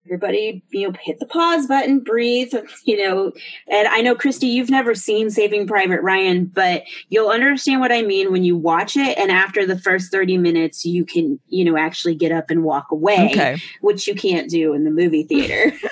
[0.05, 2.53] everybody you know hit the pause button breathe
[2.85, 3.31] you know.
[3.67, 8.01] And i know christy you've never seen saving private ryan but you'll understand what i
[8.01, 9.17] mean when you watch it.
[9.17, 12.87] And after the first 30 minutes you can you know actually get up and walk
[12.91, 13.57] away okay.
[13.81, 15.75] which you can't do in the movie theater.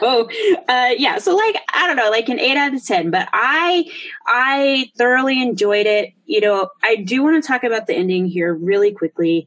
[0.00, 0.28] So
[0.68, 3.88] uh yeah so like i don't know like an 8 out of 10 but i
[4.26, 6.12] i thoroughly enjoyed it.
[6.24, 9.46] You know i do want to talk about the ending here really quickly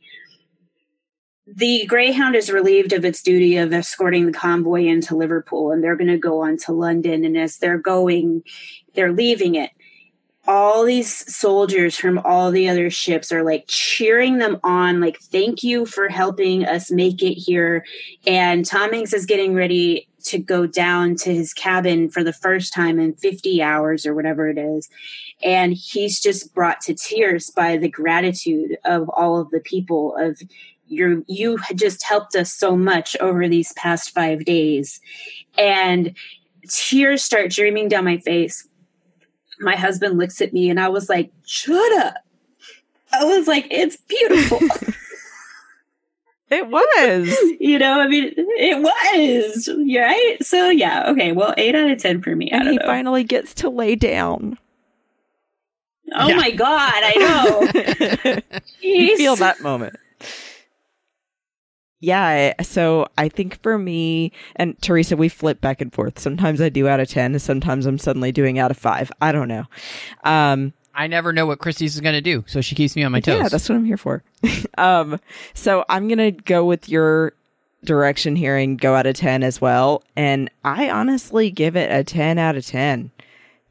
[1.55, 5.95] the Greyhound is relieved of its duty of escorting the convoy into Liverpool, and they're
[5.95, 7.25] going to go on to London.
[7.25, 8.43] And as they're going,
[8.93, 9.71] they're leaving it.
[10.47, 15.63] All these soldiers from all the other ships are like cheering them on, like, thank
[15.63, 17.85] you for helping us make it here.
[18.25, 22.73] And Tom Hanks is getting ready to go down to his cabin for the first
[22.73, 24.89] time in 50 hours or whatever it is.
[25.43, 30.41] And he's just brought to tears by the gratitude of all of the people of
[30.89, 34.99] you're you had just helped us so much over these past five days.
[35.57, 36.15] And
[36.67, 38.67] tears start streaming down my face.
[39.59, 42.15] My husband looks at me and i was like shut up.
[43.11, 44.59] I was like it's beautiful.
[46.51, 47.29] It was.
[47.59, 50.37] You know i mean it was right?
[50.41, 52.85] So yeah okay well eight out of ten for me and he know.
[52.85, 54.57] finally gets to lay down.
[56.15, 56.35] Oh yeah.
[56.35, 57.13] my god i
[58.23, 58.41] know.
[58.81, 59.95] You feel that moment
[61.99, 66.19] yeah, so I think for me and Teresa, we flip back and forth.
[66.19, 69.11] Sometimes I do out of ten, sometimes I'm suddenly doing out of five.
[69.21, 69.65] I don't know.
[70.23, 73.11] Um, I never know what Christy's is going to do, so she keeps me on
[73.11, 73.37] my toes.
[73.37, 74.23] Yeah, that's what I'm here for.
[74.77, 75.19] um,
[75.53, 77.33] so I'm going to go with your
[77.83, 80.03] direction here and go out of 10 as well.
[80.15, 83.11] And I honestly give it a 10 out of 10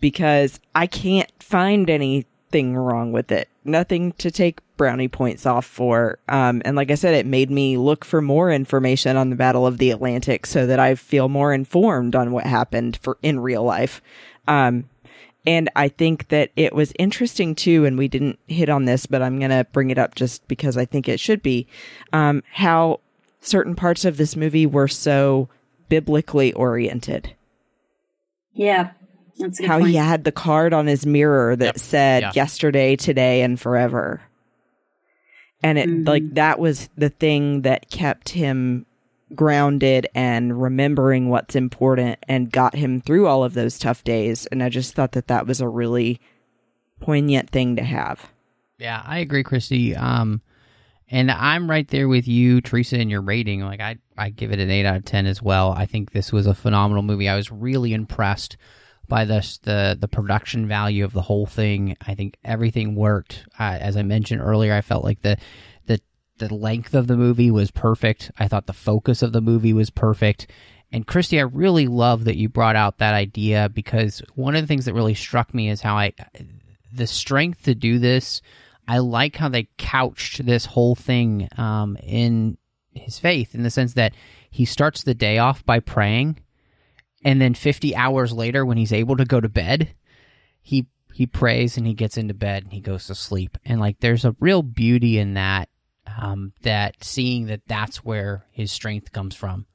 [0.00, 3.48] because I can't find anything wrong with it.
[3.64, 6.18] Nothing to take brownie points off for.
[6.28, 9.66] Um, and like I said, it made me look for more information on the Battle
[9.66, 13.62] of the Atlantic so that I feel more informed on what happened for in real
[13.62, 14.00] life.
[14.46, 14.88] Um,
[15.46, 19.20] and I think that it was interesting too, and we didn't hit on this, but
[19.20, 21.66] I'm going to bring it up just because I think it should be,
[22.12, 23.00] um, how
[23.40, 25.48] certain parts of this movie were so
[25.88, 27.34] biblically oriented.
[28.52, 28.90] Yeah.
[29.66, 29.90] how point.
[29.90, 31.78] he had the card on his mirror that yep.
[31.78, 32.32] said yeah.
[32.34, 34.20] yesterday, today, and forever
[35.62, 36.04] and it mm-hmm.
[36.04, 38.86] like that was the thing that kept him
[39.34, 44.46] grounded and remembering what's important and got him through all of those tough days.
[44.46, 46.20] And i just thought that that was a really
[47.00, 48.30] poignant thing to have.
[48.78, 49.94] Yeah i agree christy.
[49.94, 50.40] Um
[51.10, 53.60] and i'm right there with you teresa in your rating.
[53.62, 55.72] Like i i give it an 8 out of 10 as well.
[55.72, 57.28] I think this was a phenomenal movie.
[57.28, 58.56] I was really impressed
[59.08, 61.96] by this the the production value of the whole thing.
[62.06, 63.46] I think everything worked.
[63.58, 65.38] Uh, as I mentioned earlier, I felt like the
[65.86, 66.00] the
[66.38, 68.30] the length of the movie was perfect.
[68.38, 70.50] I thought the focus of the movie was perfect.
[70.90, 74.66] And Christy, I really love that you brought out that idea because one of the
[74.66, 76.12] things that really struck me is how I
[76.92, 78.42] the strength to do this.
[78.86, 82.56] I like how they couched this whole thing um, in
[82.94, 84.14] his faith in the sense that
[84.50, 86.38] he starts the day off by praying
[87.24, 89.94] and then 50 hours later when he's able to go to bed
[90.60, 90.86] he
[91.18, 93.58] he prays and he gets into bed and he goes to sleep.
[93.64, 95.68] And like there's a real beauty in that
[96.06, 99.66] um, that seeing that that's where his strength comes from.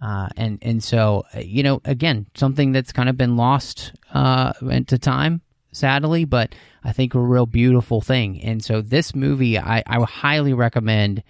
[0.00, 4.52] Uh, and and so uh, you know again something that's kind of been lost uh,
[4.62, 6.54] into time sadly but
[6.84, 8.40] i think a real beautiful thing.
[8.42, 11.24] And so this movie i, I would highly recommend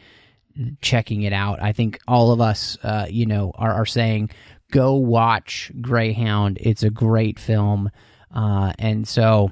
[0.82, 1.62] checking it out.
[1.62, 4.30] I think all of us uh, you know are, are saying
[4.70, 7.90] go watch greyhound it's a great film
[8.34, 9.50] uh, and so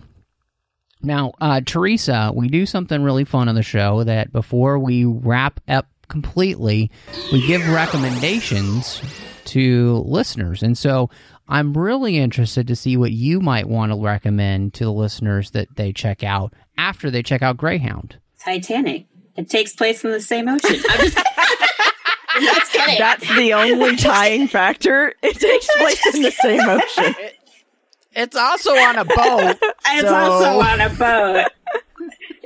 [1.03, 5.61] now, uh, Teresa, we do something really fun on the show that before we wrap
[5.69, 6.91] up completely,
[7.33, 9.03] we give recommendations
[9.47, 10.63] to listeners.
[10.63, 11.11] And so
[11.49, 15.69] I'm really interested to see what you might want to recommend to the listeners that
[15.77, 18.19] they check out after they check out Greyhound.
[18.41, 19.07] Titanic.
[19.37, 20.77] It takes place in the same ocean.
[22.37, 22.99] I'm just, just kidding.
[22.99, 25.15] That's the only tying factor.
[25.23, 27.15] It takes place in the same ocean.
[28.13, 29.59] It's also on a boat.
[29.89, 31.51] It's so- also on a boat.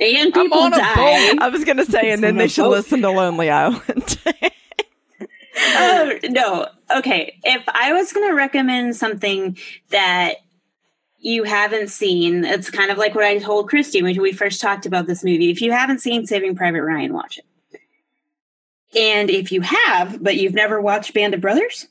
[0.01, 1.35] And people on a die.
[1.39, 4.19] I was gonna say, and then they should listen to Lonely Island.
[5.63, 6.67] oh no
[6.97, 9.59] okay if i was going to recommend something
[9.91, 10.37] that
[11.19, 14.87] you haven't seen it's kind of like what i told christy when we first talked
[14.87, 17.45] about this movie if you haven't seen saving private ryan watch it
[18.97, 21.87] and if you have but you've never watched band of brothers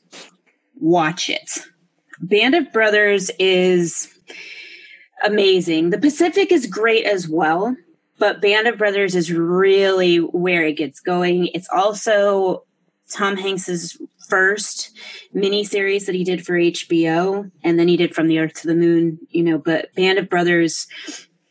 [0.76, 1.60] watch it
[2.20, 4.08] band of brothers is
[5.24, 7.76] amazing the pacific is great as well
[8.18, 12.64] but band of brothers is really where it gets going it's also
[13.10, 14.96] Tom Hanks's first
[15.34, 18.74] miniseries that he did for HBO, and then he did From the Earth to the
[18.74, 19.58] Moon, you know.
[19.58, 20.86] But Band of Brothers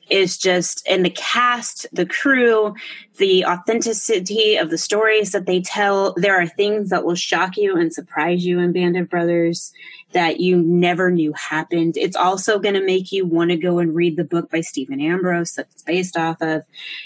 [0.10, 2.74] is just, in the cast, the crew,
[3.18, 6.14] the authenticity of the stories that they tell.
[6.16, 9.72] There are things that will shock you and surprise you in Band of Brothers
[10.12, 11.96] that you never knew happened.
[11.96, 15.00] It's also going to make you want to go and read the book by Stephen
[15.00, 16.64] Ambrose that it's based off of,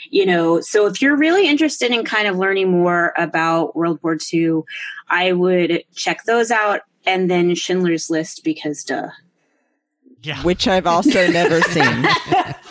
[0.09, 0.61] you know.
[0.61, 4.61] So if you're really interested in kind of learning more about World War II,
[5.09, 9.09] I would check those out and then Schindler's List because duh.
[10.21, 10.41] Yeah.
[10.43, 12.05] Which I've also never seen.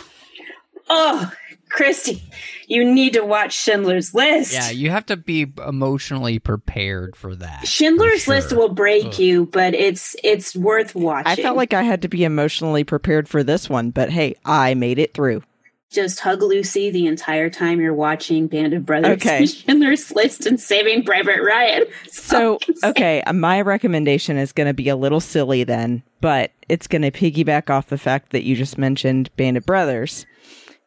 [0.95, 1.31] Oh,
[1.69, 2.21] Christy,
[2.67, 4.53] you need to watch Schindler's List.
[4.53, 7.67] Yeah, you have to be emotionally prepared for that.
[7.67, 11.31] Schindler's for List will break you, but it's it's worth watching.
[11.31, 14.75] I felt like I had to be emotionally prepared for this one, but hey, I
[14.75, 15.41] made it through.
[15.89, 19.45] just hug Lucy the entire time you're watching Band of Brothers, Okay.
[19.47, 21.85] Schindler's List, and Saving Private Ryan.
[22.07, 26.85] So, okay, uh, my recommendation is going to be a little silly then, but it's
[26.87, 30.27] going to piggyback off the fact that you just mentioned Band of Brothers.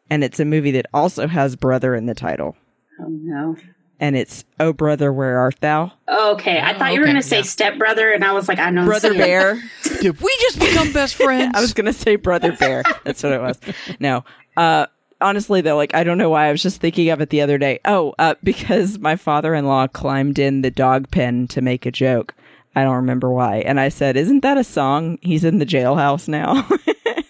[0.09, 2.57] And it's a movie that also has brother in the title.
[3.01, 3.57] Oh no.
[3.99, 5.91] And it's Oh Brother, Where Art Thou?
[6.07, 7.45] Okay, I thought you were okay, going to say yeah.
[7.45, 9.19] stepbrother, and I was like, I know Brother see it.
[9.19, 9.63] Bear.
[10.03, 11.53] Did we just become best friends?
[11.57, 12.83] I was going to say Brother Bear.
[13.05, 13.59] That's what it was.
[13.99, 14.23] No.
[14.55, 14.87] Uh,
[15.21, 17.59] honestly though, like, I don't know why I was just thinking of it the other
[17.59, 17.81] day.
[17.85, 22.35] Oh, uh, because my father-in-law climbed in the dog pen to make a joke.
[22.75, 23.59] I don't remember why.
[23.59, 25.19] And I said, isn't that a song?
[25.23, 26.69] He's in the jailhouse now.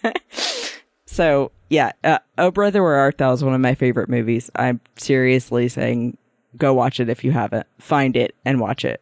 [1.16, 4.50] so yeah, uh, Oh Brother, Where Art Thou is one of my favorite movies.
[4.54, 6.18] I'm seriously saying,
[6.56, 7.66] go watch it if you haven't.
[7.78, 9.00] Find it and watch it.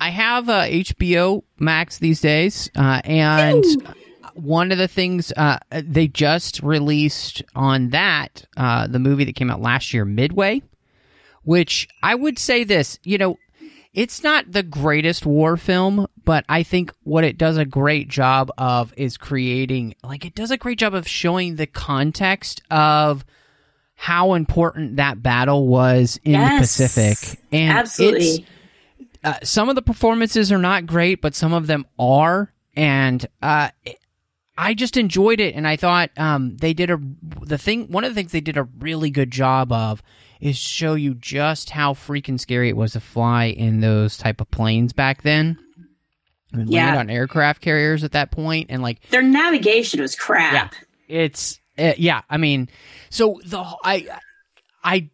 [0.00, 3.64] I have uh, HBO Max these days, uh, and
[4.34, 9.50] one of the things uh, they just released on that, uh, the movie that came
[9.50, 10.62] out last year, Midway,
[11.44, 13.38] which I would say this, you know,
[13.92, 18.50] it's not the greatest war film, but I think what it does a great job
[18.58, 23.24] of is creating, like, it does a great job of showing the context of
[23.94, 26.76] how important that battle was in Yes.
[26.76, 27.40] the Pacific.
[27.52, 28.46] And it's, Absolutely.
[29.22, 33.68] uh, some of the performances are not great, but some of them are, and uh,
[34.58, 35.54] I just enjoyed it.
[35.54, 37.00] And I thought um, they did a
[37.42, 37.90] the thing.
[37.90, 40.02] One of the things they did a really good job of
[40.40, 44.50] is show you just how freaking scary it was to fly in those type of
[44.50, 45.58] planes back then.
[46.54, 46.86] Yeah.
[46.86, 50.74] land on aircraft carriers at that point, and like Their navigation was crap.
[51.08, 52.22] yeah, it's uh, yeah.
[52.30, 52.68] I mean,
[53.10, 54.08] so the I
[54.82, 55.10] I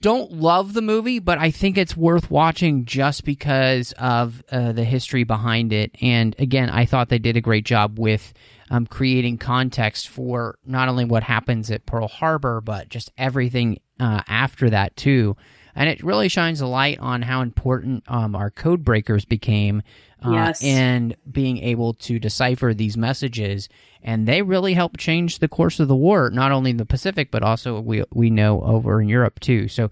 [0.00, 4.84] don't love the movie, but I think it's worth watching just because of uh, the
[4.84, 5.92] history behind it.
[6.02, 8.34] And again, I thought they did a great job with
[8.70, 14.20] um, creating context for not only what happens at Pearl Harbor, but just everything uh,
[14.28, 15.36] after that too.
[15.74, 19.82] And it really shines a light on how important um, our code breakers became
[20.24, 20.62] uh, Yes.
[20.62, 23.68] and being able to decipher these messages.
[24.02, 27.30] And they really helped change the course of the war, not only in the Pacific,
[27.30, 29.66] but also we we know over in Europe too.
[29.68, 29.90] So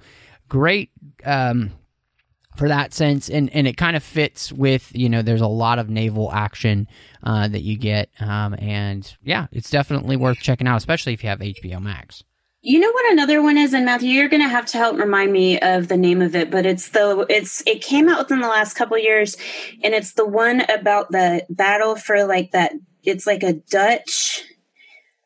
[0.49, 0.91] great,
[1.25, 1.71] um,
[2.57, 5.79] for that sense, and and it kind of fits with you know there's a lot
[5.79, 6.87] of naval action
[7.23, 11.31] uh, that you get, um, and yeah, it's definitely worth checking out, especially if you
[11.31, 12.23] have HBO Max.
[12.65, 15.33] You know what another one is, and Matthew, you're going to have to help remind
[15.33, 18.47] me of the name of it, but it's the it's it came out within the
[18.47, 19.37] last couple years,
[19.83, 22.73] and it's the one about the battle for like that.
[23.03, 24.45] It's like a Dutch,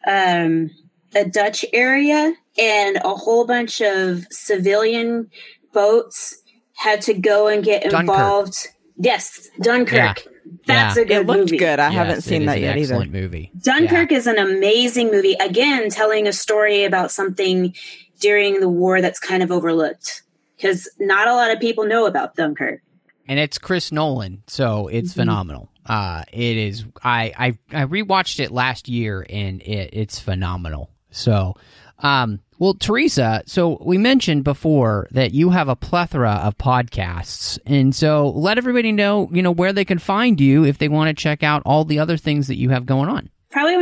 [0.06, 0.70] um,
[1.14, 5.30] a Dutch area, and a whole bunch of civilian
[5.74, 8.00] boats had to go and get Dunkirk.
[8.00, 8.68] involved.
[8.96, 10.24] Yes, Dunkirk.
[10.24, 10.32] Yeah.
[10.66, 11.02] That's Yeah.
[11.02, 11.14] a good movie.
[11.14, 11.56] it looked movie.
[11.58, 11.78] good.
[11.80, 13.04] I Yes, haven't it seen is that an yet either.
[13.06, 13.50] movie.
[13.60, 15.34] Dunkirk is an amazing movie.
[15.40, 17.74] Again, telling a story about something
[18.20, 20.22] during the war that's kind of overlooked
[20.56, 22.80] because not a lot of people know about Dunkirk.
[23.28, 25.20] and it's Chris Nolan, so it's Mm-hmm.
[25.20, 25.68] phenomenal.
[25.84, 26.84] Uh, it is.
[27.02, 27.32] I
[27.72, 30.90] I I rewatched it last year, and it it's phenomenal.
[31.10, 31.54] So,
[32.00, 37.94] um, well, Teresa, so we mentioned before that you have a plethora of podcasts, and
[37.94, 41.22] so let everybody know, you know, where they can find you if they want to
[41.22, 43.28] check out all the other things that you have going on.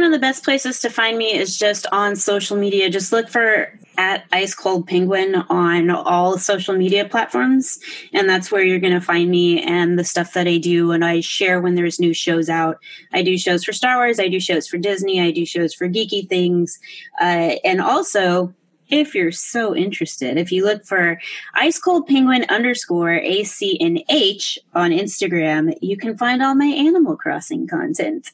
[0.04, 2.90] One of the best places to find me is just on social media.
[2.90, 7.78] Just look for at Ice Cold Penguin on all social media platforms.
[8.12, 10.92] And that's where you're going to find me and the stuff that I do.
[10.92, 12.76] And I share when there's new shows out.
[13.14, 14.20] I do shows for Star Wars.
[14.20, 15.22] I do shows for Disney.
[15.22, 16.78] I do shows for geeky things.
[17.18, 18.52] Uh, and also,
[18.90, 21.18] if you're so interested, if you look for
[21.54, 28.32] Ice Cold Penguin underscore ACNH on Instagram, you can find all my Animal Crossing content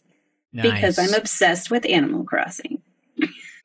[0.53, 2.81] because I'm obsessed with Animal Crossing.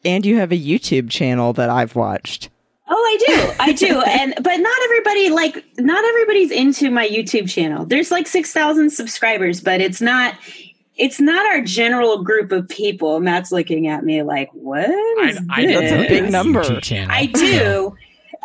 [0.04, 2.50] And you have a YouTube channel that I've watched.
[2.88, 3.54] Oh, I do.
[3.60, 4.02] I do.
[4.06, 7.86] And but not everybody like not everybody's into my YouTube channel.
[7.86, 10.36] There's like 6,000 subscribers, but it's not
[10.98, 13.20] it's not our general group of people.
[13.20, 16.62] Matt's looking at me like, "What is I, I this?" That's a big number.
[17.10, 17.96] I do.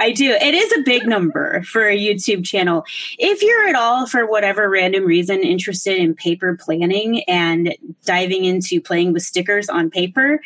[0.00, 0.30] I do.
[0.30, 2.86] It is a big number for a YouTube channel.
[3.18, 7.76] If you're at all, for whatever random reason, interested in paper planning and
[8.06, 10.40] diving into playing with stickers on paper,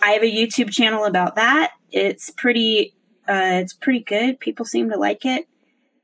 [0.00, 1.72] I have a YouTube channel about that.
[1.90, 2.94] It's pretty.
[3.26, 4.38] Uh, it's pretty good.
[4.38, 5.48] People seem to like it.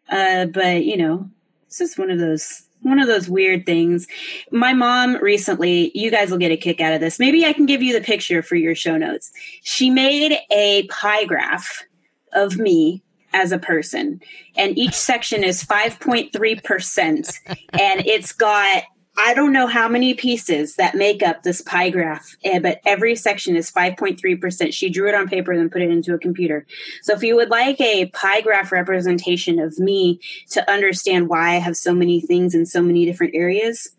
[0.08, 1.30] Uh, but you know,
[1.66, 4.08] it's just one of those one of those weird things.
[4.50, 7.20] My mom recently, you guys will get a kick out of this.
[7.20, 9.30] Maybe I can give you the picture for your show notes.
[9.62, 11.84] She made a pie graph
[12.32, 13.02] of me
[13.32, 14.20] as a person,
[14.56, 17.34] and each section is 5.3%.
[17.46, 18.82] And it's got,
[19.16, 23.14] I don't know how many pieces that make up this pie graph, eh, but every
[23.14, 24.72] section is 5.3%.
[24.72, 26.66] She drew it on paper and then put it into a computer.
[27.02, 30.20] So if you would like a pie graph representation of me
[30.50, 33.90] to understand why I have so many things in so many different areas,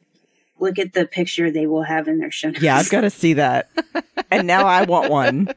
[0.61, 2.61] look at the picture they will have in their show notes.
[2.61, 3.69] Yeah, I've got to see that.
[4.29, 5.49] And now I want one.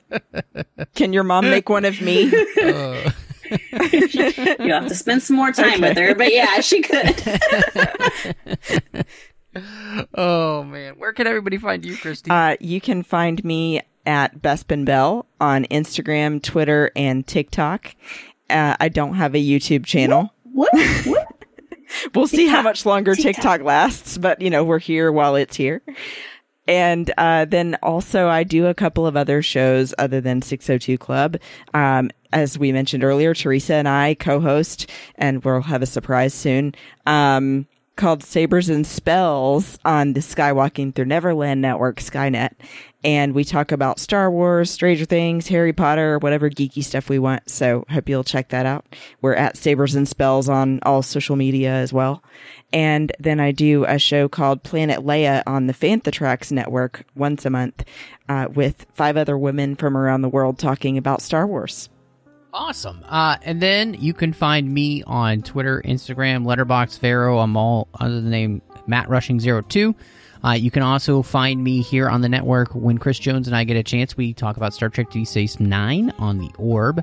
[0.95, 2.33] Can your mom make one of me?
[3.51, 7.15] Uh, you have to spend some more time with her, but yeah, she could.
[10.15, 12.31] oh man, where can everybody find you, Christy?
[12.31, 17.95] Uh, you can find me at Bespin Bell on Instagram, Twitter, and TikTok.
[18.49, 20.33] Uh, I don't have a YouTube channel.
[20.45, 20.71] what?
[21.05, 21.24] What?
[22.15, 25.83] We'll see how much longer TikTok lasts, but you know, we're here while it's here.
[26.67, 31.37] And uh, then also, I do a couple of other shows other than 602 Club.
[31.75, 36.33] Um, as we mentioned earlier, Teresa and I co host, and we'll have a surprise
[36.33, 36.75] soon,
[37.07, 37.67] um,
[37.97, 42.53] called Sabers and Spells on the Skywalking Through Neverland Network, Skynet.
[43.05, 47.51] And we talk about Star Wars, Stranger Things, Harry Potter, whatever geeky stuff we want.
[47.51, 48.87] So hope you'll check that out.
[49.21, 52.25] We're at Sabers and Spells on all social media as well.
[52.73, 57.45] And then I do a show called Planet Leia on the Fantha Tracks Network once
[57.45, 57.85] a month
[58.29, 61.91] uh, with five other women from around the world talking about Star Wars.
[62.55, 63.05] Awesome.
[63.07, 67.39] Uh, and then you can find me on Twitter, Instagram, Letterboxd, Vero.
[67.39, 69.95] I'm all under the name Matt Rushing 02.
[70.45, 73.65] Uh, you can also find me here on the network when Chris Jones and I
[73.65, 74.17] get a chance.
[74.17, 77.03] We talk about Star Trek Deep Space Nine on the Orb.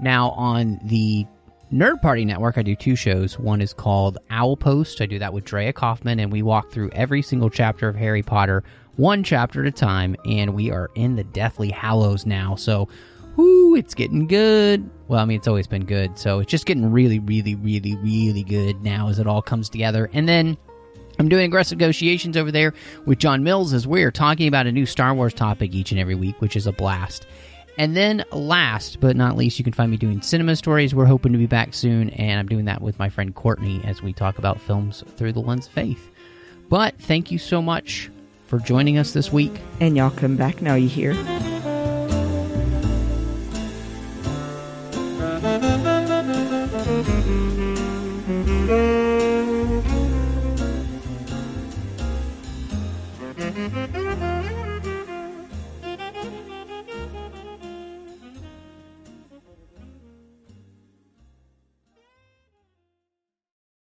[0.00, 1.26] Now on the
[1.70, 3.38] Nerd Party Network, I do two shows.
[3.38, 5.02] One is called Owl Post.
[5.02, 8.22] I do that with Drea Kaufman, and we walk through every single chapter of Harry
[8.22, 8.64] Potter,
[8.96, 10.16] one chapter at a time.
[10.24, 12.88] And we are in the Deathly Hallows now, so
[13.36, 14.88] whoo, it's getting good.
[15.06, 18.42] Well, I mean, it's always been good, so it's just getting really, really, really, really
[18.42, 20.08] good now as it all comes together.
[20.14, 20.56] And then
[21.20, 22.72] I'm doing aggressive negotiations over there
[23.04, 26.14] with John Mills as we're talking about a new Star Wars topic each and every
[26.14, 27.26] week, which is a blast.
[27.76, 30.94] And then last but not least, you can find me doing cinema stories.
[30.94, 34.00] We're hoping to be back soon, and I'm doing that with my friend Courtney as
[34.00, 36.10] we talk about films through the lens of faith.
[36.70, 38.10] But thank you so much
[38.46, 39.52] for joining us this week.
[39.78, 41.12] And y'all come back now, you hear?